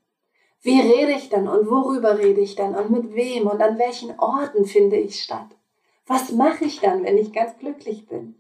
Wie 0.65 0.81
rede 0.81 1.13
ich 1.13 1.29
dann 1.29 1.47
und 1.47 1.69
worüber 1.69 2.19
rede 2.19 2.41
ich 2.41 2.57
dann 2.57 2.75
und 2.75 2.91
mit 2.91 3.15
wem 3.15 3.47
und 3.47 3.61
an 3.61 3.79
welchen 3.79 4.19
Orten 4.19 4.65
finde 4.65 4.97
ich 4.97 5.23
statt? 5.23 5.49
Was 6.07 6.33
mache 6.33 6.65
ich 6.65 6.81
dann, 6.81 7.05
wenn 7.05 7.19
ich 7.19 7.35
ganz 7.35 7.59
glücklich 7.59 8.07
bin? 8.07 8.35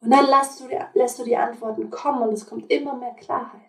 Und 0.00 0.10
dann 0.10 0.26
lässt 0.26 0.58
du, 0.58 0.68
die, 0.68 0.78
lässt 0.94 1.18
du 1.18 1.24
die 1.24 1.36
Antworten 1.36 1.90
kommen 1.90 2.22
und 2.22 2.32
es 2.32 2.46
kommt 2.46 2.72
immer 2.72 2.94
mehr 2.94 3.12
Klarheit. 3.12 3.60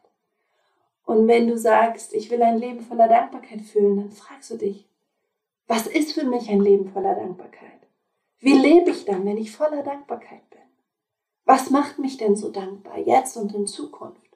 Und 1.04 1.28
wenn 1.28 1.50
du 1.50 1.58
sagst, 1.58 2.14
ich 2.14 2.32
will 2.32 2.42
ein 2.44 2.60
Leben 2.60 2.80
voller 2.80 3.10
Dankbarkeit 3.10 3.62
fühlen, 3.62 3.98
dann 3.98 4.12
fragst 4.12 4.52
du 4.52 4.56
dich, 4.56 4.88
was 5.68 5.86
ist 5.86 6.14
für 6.14 6.24
mich 6.24 6.50
ein 6.50 6.62
Leben 6.62 6.88
voller 6.88 7.16
Dankbarkeit? 7.16 7.82
Wie 8.40 8.54
lebe 8.54 8.92
ich 8.92 9.04
dann, 9.04 9.26
wenn 9.26 9.38
ich 9.38 9.52
voller 9.52 9.84
Dankbarkeit 9.84 10.50
bin? 10.50 10.62
Was 11.44 11.72
macht 11.72 12.00
mich 12.00 12.16
denn 12.16 12.38
so 12.38 12.52
dankbar 12.52 13.00
jetzt 13.00 13.36
und 13.36 13.54
in 13.54 13.68
Zukunft? 13.68 14.29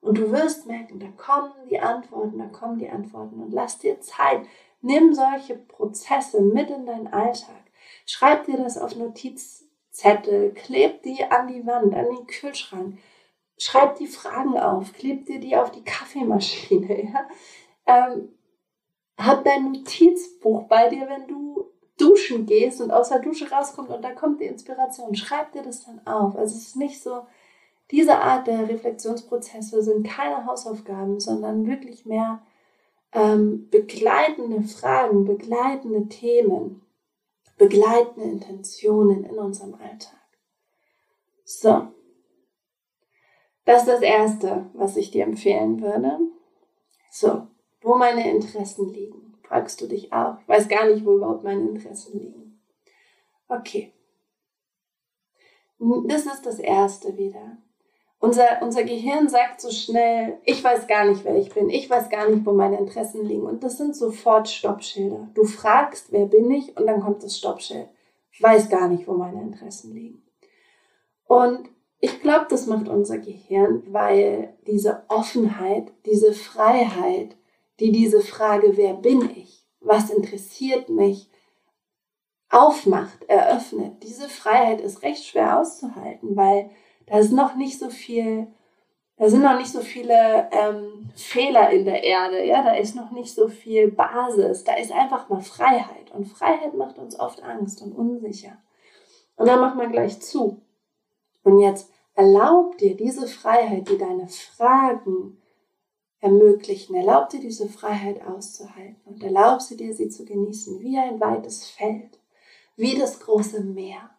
Und 0.00 0.18
du 0.18 0.30
wirst 0.30 0.66
merken, 0.66 1.00
da 1.00 1.08
kommen 1.08 1.52
die 1.68 1.80
Antworten, 1.80 2.38
da 2.38 2.46
kommen 2.46 2.78
die 2.78 2.88
Antworten 2.88 3.42
und 3.42 3.52
lass 3.52 3.78
dir 3.78 4.00
Zeit. 4.00 4.42
Nimm 4.80 5.12
solche 5.12 5.56
Prozesse 5.56 6.40
mit 6.40 6.70
in 6.70 6.86
deinen 6.86 7.08
Alltag. 7.08 7.56
Schreib 8.06 8.46
dir 8.46 8.56
das 8.58 8.78
auf 8.78 8.94
Notizzettel, 8.94 10.52
kleb 10.54 11.02
die 11.02 11.24
an 11.24 11.48
die 11.48 11.66
Wand, 11.66 11.94
an 11.94 12.06
den 12.06 12.26
Kühlschrank. 12.26 12.98
Schreib 13.58 13.96
die 13.96 14.06
Fragen 14.06 14.56
auf, 14.56 14.92
kleb 14.92 15.26
dir 15.26 15.40
die 15.40 15.56
auf 15.56 15.72
die 15.72 15.84
Kaffeemaschine. 15.84 17.12
Ja? 17.12 17.28
Ähm, 17.86 18.28
hab 19.16 19.44
dein 19.44 19.72
Notizbuch 19.72 20.68
bei 20.68 20.88
dir, 20.88 21.08
wenn 21.08 21.26
du 21.26 21.72
duschen 21.98 22.46
gehst 22.46 22.80
und 22.80 22.92
aus 22.92 23.08
der 23.08 23.18
Dusche 23.18 23.50
rauskommst 23.50 23.92
und 23.92 24.02
da 24.02 24.12
kommt 24.12 24.40
die 24.40 24.46
Inspiration. 24.46 25.14
Schreib 25.14 25.52
dir 25.52 25.62
das 25.62 25.84
dann 25.84 26.06
auf. 26.06 26.36
Also 26.36 26.56
es 26.56 26.68
ist 26.68 26.76
nicht 26.76 27.02
so, 27.02 27.26
diese 27.90 28.18
Art 28.18 28.46
der 28.46 28.68
Reflexionsprozesse 28.68 29.82
sind 29.82 30.06
keine 30.06 30.44
Hausaufgaben, 30.44 31.20
sondern 31.20 31.66
wirklich 31.66 32.04
mehr 32.04 32.42
ähm, 33.12 33.68
begleitende 33.70 34.62
Fragen, 34.62 35.24
begleitende 35.24 36.08
Themen, 36.08 36.82
begleitende 37.56 38.28
Intentionen 38.28 39.24
in 39.24 39.38
unserem 39.38 39.74
Alltag. 39.74 40.18
So, 41.44 41.88
das 43.64 43.82
ist 43.82 43.88
das 43.88 44.02
Erste, 44.02 44.70
was 44.74 44.96
ich 44.96 45.10
dir 45.10 45.24
empfehlen 45.24 45.80
würde. 45.80 46.18
So, 47.10 47.48
wo 47.80 47.94
meine 47.96 48.30
Interessen 48.30 48.88
liegen, 48.88 49.34
fragst 49.42 49.80
du 49.80 49.86
dich 49.86 50.12
auch. 50.12 50.38
Ich 50.40 50.48
weiß 50.48 50.68
gar 50.68 50.86
nicht, 50.86 51.04
wo 51.04 51.16
überhaupt 51.16 51.44
meine 51.44 51.68
Interessen 51.68 52.18
liegen. 52.18 52.60
Okay. 53.48 53.94
Das 55.78 56.26
ist 56.26 56.44
das 56.44 56.58
Erste 56.58 57.16
wieder. 57.16 57.58
Unser, 58.20 58.62
unser 58.62 58.82
Gehirn 58.82 59.28
sagt 59.28 59.60
so 59.60 59.70
schnell, 59.70 60.38
ich 60.44 60.62
weiß 60.62 60.88
gar 60.88 61.04
nicht, 61.04 61.24
wer 61.24 61.36
ich 61.36 61.54
bin, 61.54 61.70
ich 61.70 61.88
weiß 61.88 62.08
gar 62.08 62.28
nicht, 62.28 62.44
wo 62.44 62.52
meine 62.52 62.78
Interessen 62.78 63.24
liegen. 63.24 63.44
Und 63.44 63.62
das 63.62 63.78
sind 63.78 63.94
sofort 63.94 64.48
Stoppschilder. 64.48 65.28
Du 65.34 65.44
fragst, 65.44 66.10
wer 66.10 66.26
bin 66.26 66.50
ich, 66.50 66.76
und 66.76 66.86
dann 66.86 67.00
kommt 67.00 67.22
das 67.22 67.38
Stoppschild. 67.38 67.88
Ich 68.32 68.42
weiß 68.42 68.68
gar 68.70 68.88
nicht, 68.88 69.06
wo 69.06 69.12
meine 69.12 69.40
Interessen 69.40 69.94
liegen. 69.94 70.22
Und 71.26 71.68
ich 72.00 72.20
glaube, 72.20 72.46
das 72.48 72.66
macht 72.66 72.88
unser 72.88 73.18
Gehirn, 73.18 73.82
weil 73.88 74.56
diese 74.66 75.04
Offenheit, 75.08 75.92
diese 76.06 76.32
Freiheit, 76.32 77.36
die 77.78 77.92
diese 77.92 78.20
Frage, 78.20 78.76
wer 78.76 78.94
bin 78.94 79.30
ich, 79.30 79.64
was 79.80 80.10
interessiert 80.10 80.88
mich, 80.88 81.30
aufmacht, 82.50 83.24
eröffnet, 83.28 84.02
diese 84.02 84.28
Freiheit 84.28 84.80
ist 84.80 85.02
recht 85.02 85.24
schwer 85.24 85.60
auszuhalten, 85.60 86.34
weil 86.34 86.70
da 87.08 87.18
ist 87.18 87.32
noch 87.32 87.56
nicht 87.56 87.78
so 87.78 87.90
viel, 87.90 88.48
da 89.16 89.28
sind 89.28 89.42
noch 89.42 89.58
nicht 89.58 89.72
so 89.72 89.80
viele 89.80 90.48
ähm, 90.52 91.10
Fehler 91.14 91.70
in 91.70 91.84
der 91.84 92.04
Erde, 92.04 92.44
ja, 92.44 92.62
da 92.62 92.74
ist 92.74 92.94
noch 92.94 93.10
nicht 93.10 93.34
so 93.34 93.48
viel 93.48 93.90
Basis, 93.90 94.64
da 94.64 94.74
ist 94.74 94.92
einfach 94.92 95.28
mal 95.28 95.40
Freiheit. 95.40 96.10
Und 96.12 96.26
Freiheit 96.26 96.74
macht 96.74 96.98
uns 96.98 97.18
oft 97.18 97.42
Angst 97.42 97.82
und 97.82 97.92
unsicher. 97.92 98.58
Und 99.36 99.46
dann 99.46 99.60
macht 99.60 99.76
man 99.76 99.92
gleich 99.92 100.20
zu. 100.20 100.60
Und 101.42 101.60
jetzt 101.60 101.90
erlaub 102.14 102.76
dir 102.78 102.96
diese 102.96 103.26
Freiheit, 103.26 103.88
die 103.88 103.98
deine 103.98 104.28
Fragen 104.28 105.40
ermöglichen, 106.20 106.96
erlaub 106.96 107.28
dir 107.28 107.40
diese 107.40 107.68
Freiheit 107.68 108.20
auszuhalten. 108.26 109.00
Und 109.04 109.22
erlaub 109.22 109.62
sie 109.62 109.76
dir, 109.76 109.94
sie 109.94 110.08
zu 110.08 110.24
genießen, 110.24 110.80
wie 110.80 110.98
ein 110.98 111.20
weites 111.20 111.68
Feld, 111.70 112.18
wie 112.76 112.98
das 112.98 113.20
große 113.20 113.62
Meer 113.62 114.10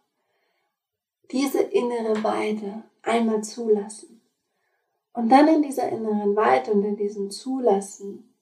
diese 1.31 1.61
innere 1.61 2.23
Weite 2.23 2.83
einmal 3.01 3.43
zulassen. 3.43 4.21
Und 5.13 5.29
dann 5.29 5.47
in 5.47 5.61
dieser 5.61 5.89
inneren 5.89 6.35
Weite 6.35 6.71
und 6.71 6.83
in 6.83 6.95
diesem 6.95 7.29
Zulassen, 7.29 8.33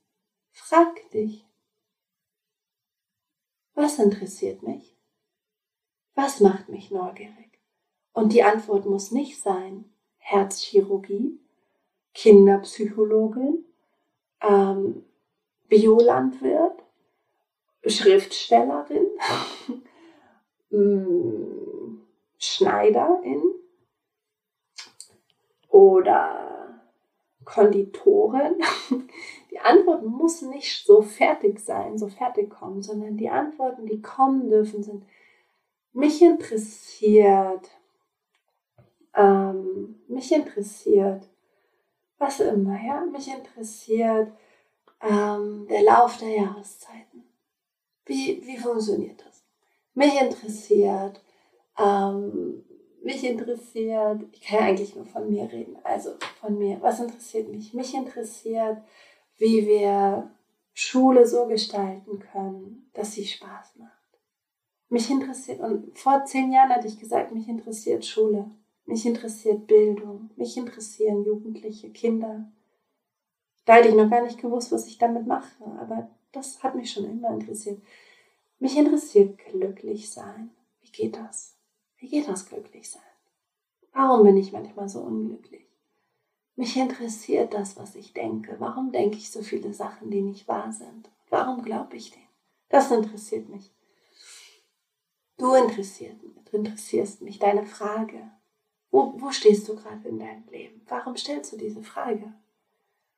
frag 0.52 1.10
dich, 1.12 1.46
was 3.74 4.00
interessiert 4.00 4.64
mich? 4.64 4.96
Was 6.16 6.40
macht 6.40 6.70
mich 6.70 6.92
neugierig? 6.92 7.60
Und 8.12 8.34
die 8.34 8.44
Antwort 8.44 8.86
muss 8.86 9.12
nicht 9.12 9.40
sein 9.40 9.86
Herzchirurgie, 10.18 11.40
Kinderpsychologin, 12.14 13.64
ähm, 14.42 15.06
Biolandwirt, 15.68 16.84
Schriftstellerin, 17.86 19.08
mm, 20.72 21.67
Schneiderin 22.38 23.44
oder 25.70 26.82
Konditorin? 27.46 28.62
Die 29.52 29.60
Antwort 29.60 30.06
muss 30.06 30.42
nicht 30.42 30.86
so 30.86 31.02
fertig 31.02 31.60
sein, 31.60 31.98
so 31.98 32.08
fertig 32.08 32.50
kommen, 32.50 32.84
sondern 32.84 33.18
die 33.18 33.30
Antworten, 33.30 33.88
die 33.88 34.02
kommen 34.02 34.50
dürfen, 34.50 34.84
sind, 34.84 35.04
mich 35.94 36.22
interessiert, 36.22 37.72
ähm, 39.16 39.96
mich 40.08 40.32
interessiert, 40.32 41.28
was 42.20 42.40
immer, 42.40 42.80
ja, 42.86 43.02
mich 43.06 43.28
interessiert 43.28 44.32
ähm, 45.02 45.68
der 45.68 45.84
Lauf 45.84 46.18
der 46.18 46.30
Jahreszeiten. 46.30 47.24
Wie, 48.06 48.46
wie 48.46 48.58
funktioniert 48.58 49.26
das? 49.26 49.44
Mich 49.94 50.20
interessiert, 50.22 51.22
ähm, 51.78 52.64
mich 53.04 53.24
interessiert, 53.24 54.22
ich 54.32 54.42
kann 54.42 54.60
ja 54.60 54.66
eigentlich 54.66 54.96
nur 54.96 55.06
von 55.06 55.30
mir 55.30 55.52
reden, 55.52 55.78
also 55.84 56.12
von 56.42 56.58
mir, 56.58 56.82
was 56.82 57.00
interessiert 57.00 57.50
mich? 57.50 57.74
Mich 57.74 57.94
interessiert, 57.94 58.80
wie 59.38 59.66
wir 59.66 60.30
Schule 60.74 61.26
so 61.26 61.48
gestalten 61.48 62.20
können, 62.20 62.90
dass 62.94 63.14
sie 63.14 63.26
Spaß 63.26 63.78
macht. 63.78 63.92
Mich 64.90 65.10
interessiert, 65.10 65.60
und 65.60 65.98
vor 65.98 66.24
zehn 66.26 66.52
Jahren 66.52 66.70
hatte 66.70 66.88
ich 66.88 67.00
gesagt, 67.00 67.34
mich 67.34 67.48
interessiert 67.48 68.06
Schule, 68.06 68.50
mich 68.86 69.06
interessiert 69.06 69.68
Bildung, 69.68 70.30
mich 70.36 70.56
interessieren 70.56 71.26
Jugendliche, 71.26 71.90
Kinder. 71.90 72.50
Da 73.66 73.76
hätte 73.76 73.90
ich 73.90 73.96
noch 73.96 74.10
gar 74.10 74.24
nicht 74.24 74.40
gewusst, 74.40 74.72
was 74.72 74.88
ich 74.88 74.98
damit 74.98 75.28
mache, 75.28 75.66
aber 75.80 76.10
das 76.32 76.64
hat 76.64 76.76
mich 76.76 76.92
schon 76.92 77.06
immer 77.06 77.32
interessiert. 77.32 77.82
Mich 78.60 78.78
interessiert 78.78 79.38
glücklich 79.40 80.10
sein. 80.10 80.52
Wie 80.82 80.92
geht 80.92 81.18
das? 81.18 81.57
Wie 81.98 82.08
geht 82.08 82.28
das 82.28 82.48
glücklich 82.48 82.90
sein? 82.90 83.02
Warum 83.94 84.24
bin 84.24 84.38
ich 84.38 84.52
manchmal 84.52 84.88
so 84.88 85.00
unglücklich? 85.02 85.66
Mich 86.56 86.76
interessiert 86.76 87.54
das, 87.54 87.78
was 87.78 87.96
ich 87.96 88.14
denke. 88.14 88.56
Warum 88.60 88.92
denke 88.92 89.18
ich 89.18 89.32
so 89.32 89.42
viele 89.42 89.74
Sachen, 89.74 90.10
die 90.10 90.22
nicht 90.22 90.48
wahr 90.48 90.72
sind? 90.72 91.10
Warum 91.30 91.62
glaube 91.64 91.98
ich 91.98 92.12
denen? 92.12 92.28
Das 92.70 92.92
interessiert 92.92 93.50
mich. 93.50 93.72
Du 95.38 95.54
interessierst, 95.54 96.18
du 96.46 96.58
interessierst 96.58 97.22
mich, 97.22 97.38
deine 97.38 97.66
Frage. 97.66 98.32
Wo, 98.90 99.14
wo 99.18 99.32
stehst 99.32 99.68
du 99.68 99.76
gerade 99.76 100.08
in 100.08 100.20
deinem 100.20 100.48
Leben? 100.50 100.82
Warum 100.88 101.16
stellst 101.16 101.54
du 101.54 101.58
diese 101.58 101.84
Frage? 101.84 102.34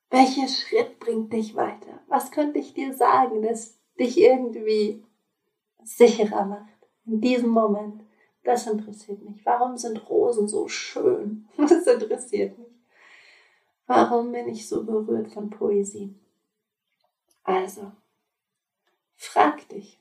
Welcher 0.10 0.48
Schritt 0.48 1.00
bringt 1.00 1.32
dich 1.32 1.56
weiter? 1.56 2.02
Was 2.08 2.32
könnte 2.32 2.60
ich 2.60 2.74
dir 2.74 2.94
sagen, 2.94 3.42
das 3.42 3.78
dich 3.98 4.20
irgendwie 4.20 5.04
sicherer 5.84 6.46
macht 6.46 6.89
in 7.06 7.22
diesem 7.22 7.50
Moment? 7.50 8.04
Das 8.50 8.65
interessiert 8.65 9.21
mich. 9.21 9.45
Warum 9.45 9.77
sind 9.77 10.10
Rosen 10.10 10.47
so 10.47 10.67
schön? 10.67 11.47
Das 11.58 11.85
interessiert 11.85 12.58
mich. 12.58 12.73
Warum 13.85 14.31
bin 14.31 14.50
ich 14.50 14.67
so 14.67 14.83
berührt 14.83 15.31
von 15.31 15.52
Poesie? 15.52 16.15
Also, 17.43 17.91
frag 19.15 19.69
dich 19.69 20.00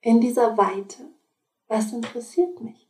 in 0.00 0.18
dieser 0.18 0.56
Weite, 0.56 1.10
was 1.68 1.92
interessiert 1.92 2.62
mich? 2.62 2.88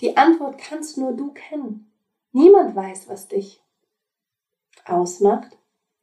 Die 0.00 0.16
Antwort 0.16 0.58
kannst 0.58 0.98
nur 0.98 1.12
du 1.12 1.30
kennen. 1.30 1.92
Niemand 2.32 2.74
weiß, 2.74 3.08
was 3.08 3.28
dich 3.28 3.62
ausmacht. 4.84 5.58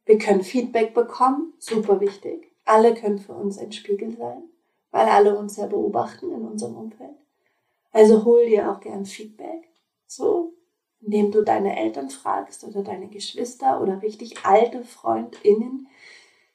Wir 0.06 0.16
können 0.16 0.42
Feedback 0.42 0.94
bekommen, 0.94 1.52
super 1.58 2.00
wichtig. 2.00 2.50
Alle 2.64 2.94
können 2.94 3.18
für 3.18 3.34
uns 3.34 3.58
ein 3.58 3.72
Spiegel 3.72 4.16
sein, 4.16 4.44
weil 4.90 5.06
alle 5.06 5.38
uns 5.38 5.58
ja 5.58 5.66
beobachten 5.66 6.32
in 6.32 6.46
unserem 6.46 6.78
Umfeld. 6.78 7.27
Also 7.92 8.24
hol 8.24 8.46
dir 8.46 8.70
auch 8.70 8.80
gern 8.80 9.04
Feedback, 9.04 9.68
so, 10.06 10.54
indem 11.00 11.30
du 11.30 11.42
deine 11.42 11.78
Eltern 11.78 12.10
fragst 12.10 12.64
oder 12.64 12.82
deine 12.82 13.08
Geschwister 13.08 13.80
oder 13.80 14.02
richtig 14.02 14.44
alte 14.44 14.84
FreundInnen. 14.84 15.88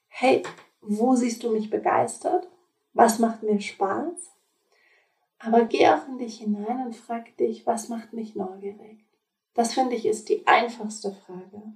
Hey, 0.07 0.43
wo 0.81 1.15
siehst 1.15 1.43
du 1.43 1.51
mich 1.51 1.69
begeistert? 1.69 2.47
Was 2.93 3.19
macht 3.19 3.41
mir 3.43 3.59
Spaß? 3.59 4.31
Aber 5.39 5.65
geh 5.65 5.87
auch 5.87 6.07
in 6.07 6.17
dich 6.17 6.37
hinein 6.37 6.85
und 6.85 6.95
frag 6.95 7.35
dich, 7.37 7.65
was 7.65 7.89
macht 7.89 8.13
mich 8.13 8.35
neugierig? 8.35 9.03
Das 9.53 9.73
finde 9.73 9.95
ich 9.95 10.05
ist 10.05 10.29
die 10.29 10.45
einfachste 10.47 11.11
Frage. 11.11 11.73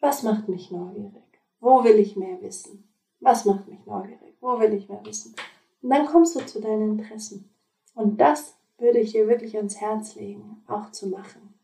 Was 0.00 0.22
macht 0.22 0.48
mich 0.48 0.70
neugierig? 0.70 1.22
Wo 1.60 1.84
will 1.84 1.98
ich 1.98 2.16
mehr 2.16 2.40
wissen? 2.40 2.88
Was 3.20 3.44
macht 3.44 3.68
mich 3.68 3.84
neugierig? 3.84 4.36
Wo 4.40 4.58
will 4.58 4.72
ich 4.72 4.88
mehr 4.88 5.04
wissen? 5.04 5.34
Und 5.82 5.90
dann 5.90 6.06
kommst 6.06 6.34
du 6.36 6.46
zu 6.46 6.60
deinen 6.60 6.98
Interessen. 6.98 7.50
Und 7.94 8.18
das 8.20 8.54
würde 8.80 8.98
ich 8.98 9.12
dir 9.12 9.28
wirklich 9.28 9.56
ans 9.56 9.80
Herz 9.80 10.14
legen, 10.14 10.62
auch 10.66 10.90
zu 10.90 11.08
machen. 11.08 11.54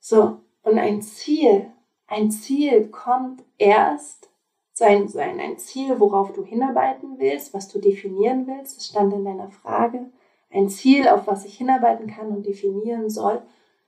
So, 0.00 0.40
und 0.62 0.78
ein 0.78 1.02
Ziel, 1.02 1.70
ein 2.06 2.30
Ziel 2.30 2.88
kommt 2.88 3.44
erst, 3.58 4.30
so 4.72 4.84
ein, 4.84 5.08
so 5.08 5.18
ein, 5.18 5.40
ein 5.40 5.58
Ziel, 5.58 5.98
worauf 6.00 6.32
du 6.32 6.44
hinarbeiten 6.44 7.18
willst, 7.18 7.52
was 7.52 7.68
du 7.68 7.80
definieren 7.80 8.46
willst, 8.46 8.76
das 8.76 8.86
stand 8.86 9.12
in 9.12 9.24
deiner 9.24 9.50
Frage. 9.50 10.10
Ein 10.50 10.68
Ziel, 10.68 11.08
auf 11.08 11.26
was 11.26 11.44
ich 11.44 11.58
hinarbeiten 11.58 12.06
kann 12.06 12.28
und 12.28 12.46
definieren 12.46 13.10
soll. 13.10 13.42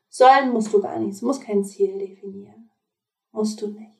Sollen 0.08 0.52
musst 0.52 0.72
du 0.72 0.80
gar 0.80 0.98
nichts, 0.98 1.22
musst 1.22 1.42
kein 1.42 1.64
Ziel 1.64 1.96
definieren. 1.98 2.70
Musst 3.32 3.62
du 3.62 3.68
nicht. 3.68 3.92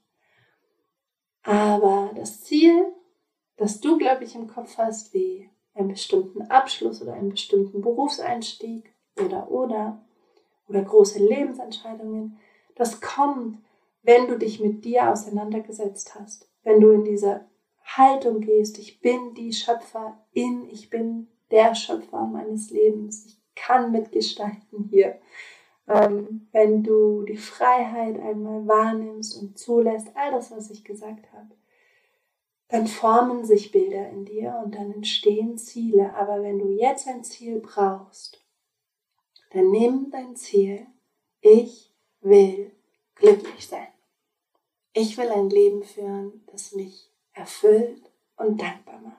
Aber 1.43 2.11
das 2.15 2.43
Ziel, 2.43 2.93
das 3.57 3.81
du, 3.81 3.97
glaube 3.97 4.25
ich, 4.25 4.35
im 4.35 4.47
Kopf 4.47 4.77
hast, 4.79 5.15
wie 5.15 5.50
einen 5.75 5.89
bestimmten 5.89 6.43
Abschluss 6.43 7.01
oder 7.03 7.15
einen 7.15 7.31
bestimmten 7.31 7.81
Berufseinstieg 7.81 8.93
oder 9.19 9.51
oder 9.51 10.01
oder 10.69 10.83
große 10.83 11.19
Lebensentscheidungen, 11.19 12.39
das 12.77 13.01
kommt, 13.01 13.59
wenn 14.03 14.29
du 14.29 14.39
dich 14.39 14.61
mit 14.61 14.85
dir 14.85 15.11
auseinandergesetzt 15.11 16.15
hast, 16.15 16.49
wenn 16.63 16.81
du 16.81 16.91
in 16.93 17.05
diese 17.05 17.45
Haltung 17.85 18.41
gehst, 18.41 18.79
ich 18.79 19.01
bin 19.01 19.35
die 19.35 19.53
Schöpferin, 19.53 20.69
ich 20.71 20.91
bin 20.91 21.29
der 21.51 21.75
Schöpfer 21.75 22.25
meines 22.27 22.71
Lebens, 22.71 23.27
ich 23.27 23.41
kann 23.57 23.91
mitgestalten 23.91 24.89
hier. 24.91 25.19
Ähm, 25.89 26.49
wenn 26.53 26.85
du 26.85 27.25
die 27.25 27.37
Freiheit 27.37 28.21
einmal 28.21 28.67
wahrnimmst 28.67 29.41
und 29.43 29.59
zulässt, 29.59 30.09
all 30.15 30.31
das, 30.31 30.53
was 30.53 30.71
ich 30.71 30.85
gesagt 30.85 31.33
habe, 31.33 31.49
dann 32.71 32.87
formen 32.87 33.45
sich 33.45 33.73
Bilder 33.73 34.09
in 34.11 34.25
dir 34.25 34.61
und 34.65 34.75
dann 34.77 34.93
entstehen 34.93 35.59
Ziele. 35.59 36.15
Aber 36.15 36.43
wenn 36.43 36.59
du 36.59 36.69
jetzt 36.69 37.09
ein 37.09 37.25
Ziel 37.25 37.59
brauchst, 37.59 38.45
dann 39.53 39.71
nimm 39.71 40.11
dein 40.11 40.37
Ziel. 40.37 40.87
Ich 41.41 41.93
will 42.21 42.71
glücklich 43.17 43.67
sein. 43.67 43.89
Ich 44.93 45.19
will 45.19 45.29
ein 45.31 45.51
Leben 45.51 45.83
führen, 45.83 46.45
das 46.51 46.73
mich 46.73 47.11
erfüllt 47.33 48.11
und 48.37 48.61
dankbar 48.61 49.01
macht. 49.01 49.17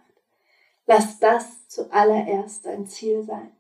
Lass 0.86 1.20
das 1.20 1.68
zuallererst 1.68 2.66
dein 2.66 2.88
Ziel 2.88 3.24
sein. 3.24 3.52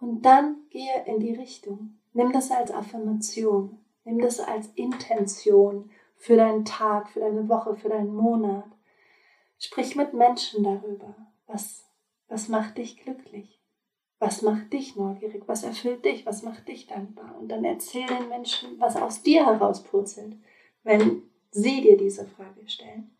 Und 0.00 0.22
dann 0.22 0.56
gehe 0.70 1.04
in 1.06 1.20
die 1.20 1.34
Richtung. 1.34 1.98
Nimm 2.12 2.32
das 2.32 2.50
als 2.50 2.70
Affirmation. 2.70 3.78
Nimm 4.04 4.20
das 4.20 4.40
als 4.40 4.68
Intention 4.74 5.90
für 6.16 6.36
deinen 6.36 6.64
Tag, 6.64 7.10
für 7.10 7.20
deine 7.20 7.48
Woche, 7.48 7.76
für 7.76 7.88
deinen 7.90 8.14
Monat. 8.14 8.64
Sprich 9.58 9.96
mit 9.96 10.14
Menschen 10.14 10.62
darüber. 10.62 11.14
Was, 11.46 11.84
was 12.28 12.48
macht 12.48 12.78
dich 12.78 12.96
glücklich? 13.02 13.60
Was 14.20 14.42
macht 14.42 14.72
dich 14.72 14.96
neugierig? 14.96 15.44
Was 15.46 15.62
erfüllt 15.62 16.04
dich? 16.04 16.26
Was 16.26 16.42
macht 16.42 16.68
dich 16.68 16.86
dankbar? 16.86 17.36
Und 17.38 17.48
dann 17.48 17.64
erzähl 17.64 18.06
den 18.06 18.28
Menschen, 18.28 18.78
was 18.80 18.96
aus 18.96 19.22
dir 19.22 19.46
herauspurzelt, 19.46 20.36
wenn 20.82 21.22
sie 21.50 21.80
dir 21.80 21.96
diese 21.96 22.26
Frage 22.26 22.68
stellen. 22.68 23.16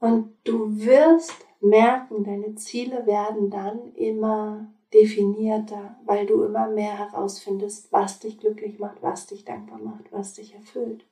Und 0.00 0.36
du 0.44 0.84
wirst 0.84 1.46
merken, 1.60 2.24
deine 2.24 2.54
Ziele 2.56 3.06
werden 3.06 3.50
dann 3.50 3.94
immer 3.94 4.72
definierter, 4.92 5.98
weil 6.04 6.26
du 6.26 6.42
immer 6.42 6.68
mehr 6.68 6.98
herausfindest, 6.98 7.90
was 7.90 8.20
dich 8.20 8.38
glücklich 8.38 8.78
macht, 8.78 9.02
was 9.02 9.26
dich 9.26 9.44
dankbar 9.44 9.78
macht, 9.78 10.12
was 10.12 10.34
dich 10.34 10.54
erfüllt. 10.54 11.06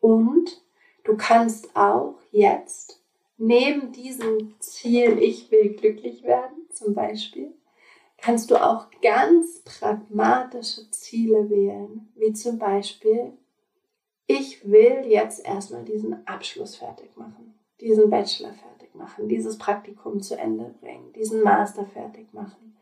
Und 0.00 0.62
Du 1.08 1.16
kannst 1.16 1.74
auch 1.74 2.16
jetzt 2.32 3.02
neben 3.38 3.92
diesem 3.92 4.60
Ziel, 4.60 5.18
ich 5.18 5.50
will 5.50 5.70
glücklich 5.70 6.22
werden 6.22 6.68
zum 6.70 6.92
Beispiel, 6.92 7.54
kannst 8.18 8.50
du 8.50 8.62
auch 8.62 8.88
ganz 9.00 9.60
pragmatische 9.60 10.90
Ziele 10.90 11.48
wählen, 11.48 12.12
wie 12.14 12.34
zum 12.34 12.58
Beispiel, 12.58 13.32
ich 14.26 14.70
will 14.70 15.06
jetzt 15.06 15.46
erstmal 15.46 15.82
diesen 15.82 16.26
Abschluss 16.26 16.76
fertig 16.76 17.16
machen, 17.16 17.58
diesen 17.80 18.10
Bachelor 18.10 18.52
fertig 18.52 18.94
machen, 18.94 19.30
dieses 19.30 19.56
Praktikum 19.56 20.20
zu 20.20 20.36
Ende 20.36 20.74
bringen, 20.78 21.14
diesen 21.14 21.42
Master 21.42 21.86
fertig 21.86 22.34
machen, 22.34 22.76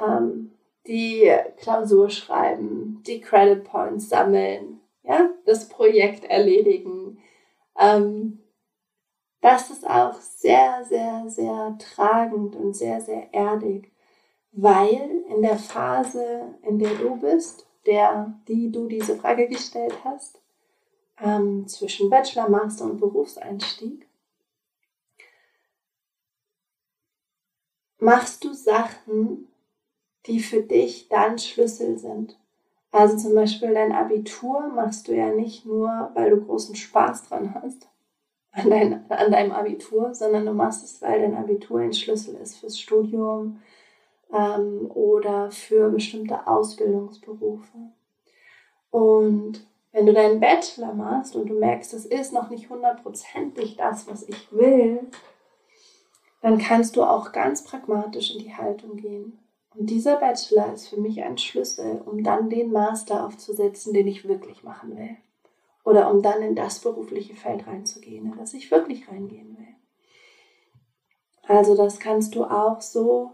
ähm, 0.00 0.52
die 0.86 1.30
Klausur 1.58 2.08
schreiben, 2.08 3.02
die 3.06 3.20
Credit 3.20 3.62
Points 3.62 4.08
sammeln, 4.08 4.80
ja, 5.02 5.28
das 5.44 5.68
Projekt 5.68 6.24
erledigen, 6.24 7.18
ähm, 7.78 8.38
das 9.40 9.70
ist 9.70 9.86
auch 9.88 10.14
sehr, 10.14 10.84
sehr, 10.84 11.28
sehr 11.28 11.76
tragend 11.78 12.54
und 12.54 12.74
sehr, 12.74 13.00
sehr 13.00 13.32
erdig, 13.34 13.92
weil 14.52 15.24
in 15.28 15.42
der 15.42 15.58
Phase, 15.58 16.56
in 16.62 16.78
der 16.78 16.94
du 16.94 17.16
bist, 17.16 17.66
der, 17.86 18.38
die 18.46 18.70
du 18.70 18.86
diese 18.86 19.16
Frage 19.16 19.48
gestellt 19.48 20.04
hast, 20.04 20.40
ähm, 21.18 21.66
zwischen 21.66 22.08
Bachelor, 22.08 22.48
Master 22.48 22.84
und 22.84 23.00
Berufseinstieg, 23.00 24.08
machst 27.98 28.44
du 28.44 28.52
Sachen, 28.52 29.48
die 30.26 30.40
für 30.40 30.62
dich 30.62 31.08
dann 31.08 31.38
Schlüssel 31.38 31.98
sind. 31.98 32.38
Also 32.92 33.16
zum 33.16 33.34
Beispiel 33.34 33.72
dein 33.72 33.92
Abitur 33.92 34.68
machst 34.68 35.08
du 35.08 35.16
ja 35.16 35.32
nicht 35.32 35.64
nur, 35.64 36.10
weil 36.14 36.30
du 36.30 36.44
großen 36.44 36.76
Spaß 36.76 37.28
dran 37.28 37.54
hast 37.54 37.88
an, 38.52 38.68
dein, 38.68 39.10
an 39.10 39.32
deinem 39.32 39.52
Abitur, 39.52 40.14
sondern 40.14 40.44
du 40.44 40.52
machst 40.52 40.84
es, 40.84 41.00
weil 41.00 41.22
dein 41.22 41.34
Abitur 41.34 41.80
ein 41.80 41.94
Schlüssel 41.94 42.34
ist 42.36 42.58
fürs 42.58 42.78
Studium 42.78 43.62
ähm, 44.30 44.90
oder 44.92 45.50
für 45.50 45.88
bestimmte 45.88 46.46
Ausbildungsberufe. 46.46 47.78
Und 48.90 49.66
wenn 49.92 50.04
du 50.04 50.12
deinen 50.12 50.38
Bachelor 50.38 50.92
machst 50.92 51.34
und 51.34 51.48
du 51.48 51.54
merkst, 51.54 51.94
das 51.94 52.04
ist 52.04 52.34
noch 52.34 52.50
nicht 52.50 52.68
hundertprozentig 52.68 53.76
das, 53.76 54.06
was 54.06 54.28
ich 54.28 54.52
will, 54.52 55.00
dann 56.42 56.58
kannst 56.58 56.96
du 56.96 57.04
auch 57.04 57.32
ganz 57.32 57.64
pragmatisch 57.64 58.34
in 58.34 58.40
die 58.40 58.54
Haltung 58.54 58.96
gehen 58.96 59.38
und 59.74 59.86
dieser 59.88 60.16
Bachelor 60.16 60.72
ist 60.72 60.88
für 60.88 61.00
mich 61.00 61.22
ein 61.22 61.38
Schlüssel, 61.38 62.02
um 62.04 62.22
dann 62.22 62.50
den 62.50 62.72
Master 62.72 63.26
aufzusetzen, 63.26 63.94
den 63.94 64.06
ich 64.06 64.28
wirklich 64.28 64.62
machen 64.62 64.96
will. 64.96 65.16
Oder 65.84 66.10
um 66.10 66.22
dann 66.22 66.42
in 66.42 66.54
das 66.54 66.78
berufliche 66.80 67.34
Feld 67.34 67.66
reinzugehen, 67.66 68.32
in 68.32 68.38
das 68.38 68.54
ich 68.54 68.70
wirklich 68.70 69.08
reingehen 69.08 69.56
will. 69.56 69.74
Also 71.42 71.76
das 71.76 71.98
kannst 71.98 72.34
du 72.34 72.44
auch 72.44 72.80
so 72.80 73.32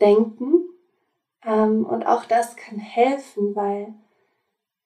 denken. 0.00 0.68
Ähm, 1.44 1.86
und 1.86 2.04
auch 2.06 2.24
das 2.24 2.56
kann 2.56 2.78
helfen, 2.78 3.54
weil 3.54 3.94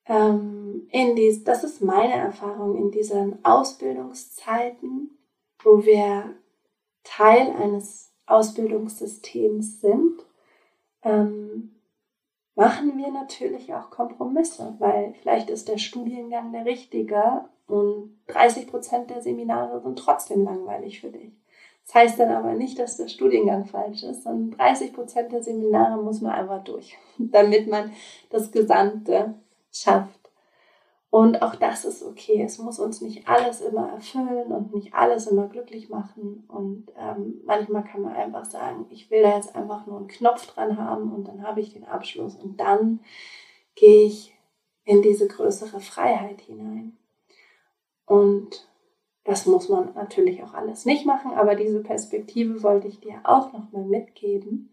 ähm, 0.07 0.87
in 0.91 1.17
dies, 1.17 1.45
das 1.45 1.65
ist 1.65 1.81
meine 1.81 2.15
Erfahrung 2.15 2.77
in 2.77 2.91
diesen 2.91 3.45
Ausbildungszeiten, 3.45 5.19
wo 5.63 5.85
wir 5.85 6.37
Teil 7.03 7.51
eines 7.57 8.13
Ausbildungssystems 8.27 9.81
sind 9.81 10.25
ähm, 11.03 11.75
machen 12.55 12.97
wir 12.99 13.11
natürlich 13.11 13.73
auch 13.75 13.91
Kompromisse, 13.91 14.75
weil 14.79 15.15
vielleicht 15.21 15.51
ist 15.51 15.69
der 15.69 15.79
Studiengang 15.79 16.53
der 16.53 16.65
richtige 16.65 17.45
und 17.67 18.19
30 18.29 18.67
Prozent 18.67 19.11
der 19.11 19.23
Seminare 19.23 19.81
sind 19.81 19.99
trotzdem 19.99 20.45
langweilig 20.45 21.01
für 21.01 21.11
dich. 21.11 21.33
Das 21.87 21.95
heißt 21.95 22.21
dann 22.21 22.31
aber 22.31 22.53
nicht, 22.53 22.79
dass 22.79 22.97
der 22.97 23.09
Studiengang 23.09 23.65
falsch 23.65 24.03
ist, 24.03 24.23
sondern 24.23 24.57
30 24.59 24.93
Prozent 24.93 25.33
der 25.33 25.43
Seminare 25.43 26.03
muss 26.03 26.21
man 26.21 26.33
einfach 26.33 26.63
durch, 26.63 26.97
damit 27.19 27.69
man 27.69 27.93
das 28.31 28.53
Gesamte 28.53 29.35
schafft. 29.73 30.22
Und 31.13 31.43
auch 31.43 31.57
das 31.57 31.85
ist 31.85 32.03
okay. 32.03 32.43
Es 32.43 32.57
muss 32.57 32.79
uns 32.79 33.03
nicht 33.03 33.29
alles 33.29 33.61
immer 33.61 33.87
erfüllen 33.91 34.51
und 34.51 34.75
nicht 34.75 34.95
alles 34.95 35.27
immer 35.27 35.47
glücklich 35.47 35.91
machen. 35.91 36.45
Und 36.49 36.87
ähm, 36.97 37.43
manchmal 37.45 37.85
kann 37.85 38.01
man 38.01 38.15
einfach 38.15 38.47
sagen, 38.47 38.87
ich 38.89 39.11
will 39.11 39.21
da 39.21 39.37
jetzt 39.37 39.55
einfach 39.55 39.87
nur 39.87 39.99
einen 39.99 40.09
Knopf 40.09 40.47
dran 40.47 40.79
haben 40.79 41.13
und 41.13 41.29
dann 41.29 41.43
habe 41.47 41.61
ich 41.61 41.75
den 41.75 41.85
Abschluss 41.85 42.35
und 42.37 42.59
dann 42.59 43.01
gehe 43.75 44.07
ich 44.07 44.35
in 44.85 45.03
diese 45.03 45.29
größere 45.29 45.81
Freiheit 45.81 46.41
hinein. 46.41 46.97
Und 48.07 48.67
das 49.25 49.45
muss 49.45 49.69
man 49.69 49.93
natürlich 49.93 50.43
auch 50.43 50.55
alles 50.55 50.87
nicht 50.87 51.05
machen, 51.05 51.33
aber 51.33 51.57
diese 51.57 51.83
Perspektive 51.83 52.63
wollte 52.63 52.89
ich 52.89 53.01
dir 53.01 53.21
auch 53.25 53.53
nochmal 53.53 53.85
mitgeben. 53.85 54.71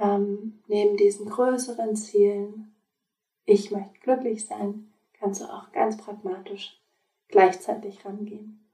Ähm, 0.00 0.58
neben 0.66 0.96
diesen 0.96 1.30
größeren 1.30 1.94
Zielen, 1.94 2.74
ich 3.44 3.70
möchte 3.70 4.00
glücklich 4.00 4.44
sein, 4.44 4.91
kannst 5.22 5.40
du 5.40 5.44
auch 5.44 5.70
ganz 5.70 5.96
pragmatisch 5.96 6.80
gleichzeitig 7.28 8.04
rangehen. 8.04 8.68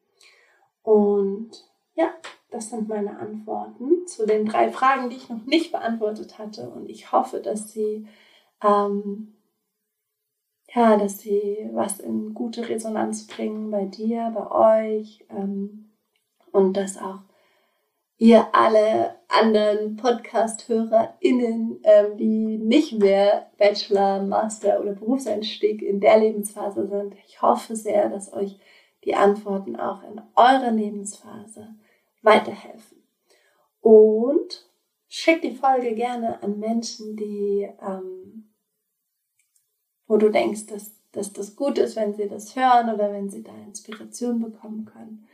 Und 0.82 1.50
ja, 1.94 2.10
das 2.50 2.70
sind 2.70 2.88
meine 2.88 3.18
Antworten 3.18 4.06
zu 4.06 4.26
den 4.26 4.46
drei 4.46 4.72
Fragen, 4.72 5.10
die 5.10 5.16
ich 5.16 5.28
noch 5.28 5.44
nicht 5.44 5.72
beantwortet 5.72 6.38
hatte. 6.38 6.70
Und 6.70 6.88
ich 6.88 7.12
hoffe, 7.12 7.40
dass 7.40 7.70
sie, 7.70 8.08
ähm, 8.62 9.34
ja, 10.74 10.96
dass 10.96 11.18
sie 11.18 11.68
was 11.72 12.00
in 12.00 12.32
gute 12.32 12.66
Resonanz 12.66 13.26
bringen 13.26 13.70
bei 13.70 13.84
dir, 13.84 14.32
bei 14.34 14.86
euch 14.86 15.26
ähm, 15.28 15.90
und 16.50 16.78
dass 16.78 16.96
auch 16.96 17.20
ihr 18.18 18.52
alle 18.52 19.14
anderen 19.28 19.96
Podcast-HörerInnen, 19.96 21.80
ähm, 21.84 22.16
die 22.16 22.58
nicht 22.58 22.98
mehr 22.98 23.50
Bachelor, 23.56 24.22
Master 24.22 24.80
oder 24.80 24.92
Berufseinstieg 24.92 25.82
in 25.82 26.00
der 26.00 26.18
Lebensphase 26.18 26.88
sind. 26.88 27.14
Ich 27.26 27.40
hoffe 27.40 27.76
sehr, 27.76 28.08
dass 28.08 28.32
euch 28.32 28.58
die 29.04 29.14
Antworten 29.14 29.76
auch 29.76 30.02
in 30.02 30.20
eurer 30.34 30.72
Lebensphase 30.72 31.76
weiterhelfen. 32.22 32.98
Und 33.80 34.68
schick 35.06 35.40
die 35.40 35.54
Folge 35.54 35.94
gerne 35.94 36.42
an 36.42 36.58
Menschen, 36.58 37.16
die, 37.16 37.68
ähm, 37.80 38.50
wo 40.08 40.16
du 40.16 40.30
denkst, 40.30 40.66
dass, 40.66 40.90
dass 41.12 41.32
das 41.32 41.54
gut 41.54 41.78
ist, 41.78 41.94
wenn 41.94 42.14
sie 42.14 42.28
das 42.28 42.56
hören 42.56 42.92
oder 42.92 43.12
wenn 43.12 43.30
sie 43.30 43.44
da 43.44 43.52
Inspiration 43.64 44.40
bekommen 44.40 44.84
können. 44.86 45.28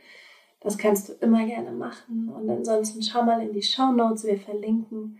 Das 0.65 0.77
kannst 0.79 1.09
du 1.09 1.13
immer 1.21 1.45
gerne 1.45 1.71
machen. 1.71 2.27
Und 2.27 2.49
ansonsten 2.49 3.03
schau 3.03 3.21
mal 3.21 3.39
in 3.39 3.53
die 3.53 3.61
Show 3.61 3.91
Notes. 3.91 4.23
Wir 4.23 4.39
verlinken 4.39 5.19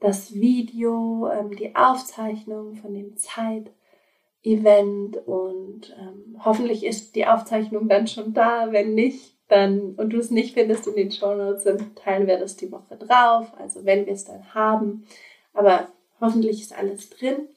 das 0.00 0.32
Video, 0.32 1.28
ähm, 1.28 1.56
die 1.56 1.74
Aufzeichnung 1.74 2.76
von 2.76 2.94
dem 2.94 3.16
Zeit-Event 3.16 5.16
und 5.26 5.92
ähm, 5.98 6.40
hoffentlich 6.44 6.86
ist 6.86 7.16
die 7.16 7.26
Aufzeichnung 7.26 7.88
dann 7.88 8.06
schon 8.06 8.32
da. 8.32 8.70
Wenn 8.70 8.94
nicht, 8.94 9.36
dann 9.48 9.96
und 9.96 10.10
du 10.10 10.18
es 10.18 10.30
nicht 10.30 10.54
findest 10.54 10.86
in 10.86 10.94
den 10.94 11.10
Show 11.10 11.34
Notes, 11.34 11.64
dann 11.64 11.96
teilen 11.96 12.28
wir 12.28 12.38
das 12.38 12.54
die 12.54 12.70
Woche 12.70 12.96
drauf. 12.96 13.52
Also 13.58 13.84
wenn 13.84 14.06
wir 14.06 14.12
es 14.12 14.24
dann 14.24 14.54
haben. 14.54 15.04
Aber 15.52 15.88
hoffentlich 16.20 16.62
ist 16.62 16.78
alles 16.78 17.10
drin. 17.10 17.48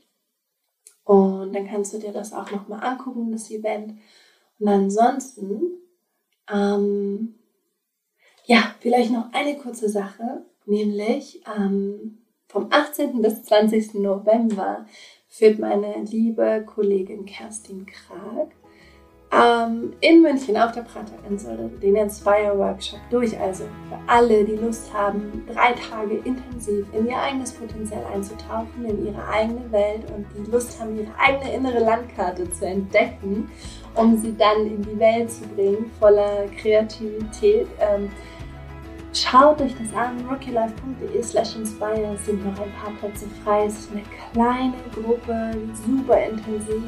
Und 1.04 1.54
dann 1.54 1.68
kannst 1.68 1.94
du 1.94 2.00
dir 2.00 2.12
das 2.12 2.34
auch 2.34 2.50
nochmal 2.50 2.84
angucken, 2.84 3.32
das 3.32 3.52
Event. 3.52 4.00
Und 4.58 4.68
ansonsten 4.68 5.80
ähm, 6.52 7.36
ja, 8.46 8.76
vielleicht 8.80 9.12
noch 9.12 9.32
eine 9.34 9.58
kurze 9.58 9.90
Sache, 9.90 10.46
nämlich 10.66 11.44
ähm, 11.58 12.20
vom 12.48 12.68
18. 12.72 13.22
bis 13.22 13.44
20. 13.44 13.96
November 13.96 14.86
führt 15.28 15.60
meine 15.60 16.04
liebe 16.04 16.64
Kollegin 16.66 17.26
Kerstin 17.26 17.86
Krag 17.86 18.52
ähm, 19.32 19.94
in 20.02 20.24
München 20.24 20.58
auf 20.58 20.72
der 20.72 20.82
Praterinsel 20.82 21.70
den 21.82 21.96
Inspire 21.96 22.58
Workshop 22.58 23.00
durch. 23.12 23.40
Also 23.40 23.66
für 23.88 24.00
alle, 24.08 24.44
die 24.44 24.56
Lust 24.56 24.92
haben, 24.92 25.46
drei 25.54 25.74
Tage 25.74 26.16
intensiv 26.26 26.88
in 26.94 27.08
ihr 27.08 27.18
eigenes 27.18 27.52
Potenzial 27.52 28.04
einzutauchen, 28.12 28.86
in 28.86 29.06
ihre 29.06 29.28
eigene 29.28 29.72
Welt 29.72 30.02
und 30.16 30.26
die 30.36 30.50
Lust 30.50 30.80
haben, 30.82 30.98
ihre 30.98 31.14
eigene 31.20 31.54
innere 31.54 31.80
Landkarte 31.80 32.52
zu 32.52 32.66
entdecken, 32.66 33.52
um 34.00 34.18
sie 34.18 34.36
dann 34.38 34.66
in 34.66 34.82
die 34.82 34.98
Welt 35.00 35.32
zu 35.32 35.44
bringen, 35.50 35.92
voller 36.00 36.46
Kreativität. 36.58 37.68
Ähm, 37.80 38.10
Schaut 39.12 39.60
euch 39.60 39.74
das 39.74 39.92
an, 39.98 40.24
rookielife.de 40.30 41.24
slash 41.24 41.56
inspire 41.56 42.16
sind 42.24 42.46
noch 42.46 42.64
ein 42.64 42.72
paar 42.74 42.92
Plätze 43.00 43.26
frei. 43.44 43.66
Es 43.66 43.80
ist 43.80 43.92
eine 43.92 44.04
kleine 44.32 44.76
Gruppe, 44.94 45.58
super 45.84 46.22
intensiv, 46.22 46.84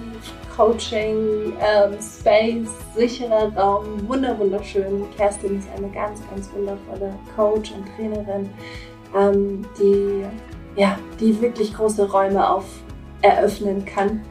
Coaching, 0.56 1.54
ähm, 1.60 1.98
Space, 2.00 2.70
sicherer 2.96 3.52
Raum, 3.58 4.08
wunder 4.08 4.38
wunderschön. 4.38 5.04
Kerstin 5.18 5.58
ist 5.58 5.68
eine 5.76 5.90
ganz, 5.90 6.22
ganz 6.30 6.52
wundervolle 6.54 7.12
Coach 7.36 7.72
und 7.72 7.86
Trainerin, 7.96 8.50
ähm, 9.18 9.66
die, 9.80 10.24
ja, 10.80 11.00
die 11.20 11.42
wirklich 11.42 11.74
große 11.74 12.12
Räume 12.12 12.48
auf 12.48 12.66
eröffnen 13.24 13.84
kann 13.84 14.22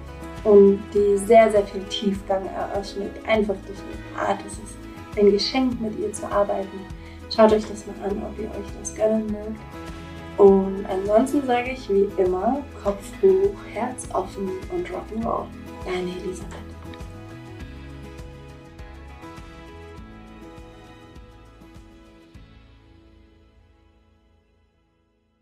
und 0.44 0.82
die 0.94 1.18
sehr, 1.18 1.50
sehr 1.50 1.64
viel 1.64 1.82
Tiefgang 1.84 2.46
eröffnet, 2.46 3.10
einfach 3.26 3.56
durch 3.66 3.78
ihre 3.78 4.28
Art. 4.28 4.40
Es 4.46 4.54
ist 4.54 5.18
ein 5.18 5.30
Geschenk, 5.30 5.80
mit 5.80 5.98
ihr 5.98 6.12
zu 6.12 6.30
arbeiten. 6.30 6.80
Schaut 7.34 7.52
euch 7.52 7.66
das 7.66 7.84
mal 7.86 7.94
an, 8.04 8.22
ob 8.22 8.38
ihr 8.38 8.48
euch 8.50 8.70
das 8.80 8.94
gönnen 8.94 9.26
mögt. 9.26 9.60
Und 10.36 10.86
ansonsten 10.86 11.46
sage 11.46 11.72
ich 11.72 11.88
wie 11.90 12.08
immer 12.16 12.62
Kopf 12.82 13.04
hoch, 13.22 13.54
Herz 13.72 14.08
offen 14.12 14.48
und 14.72 14.88
Rock'n'Roll. 14.88 15.44
Deine 15.84 16.10
Elisabeth. 16.22 16.69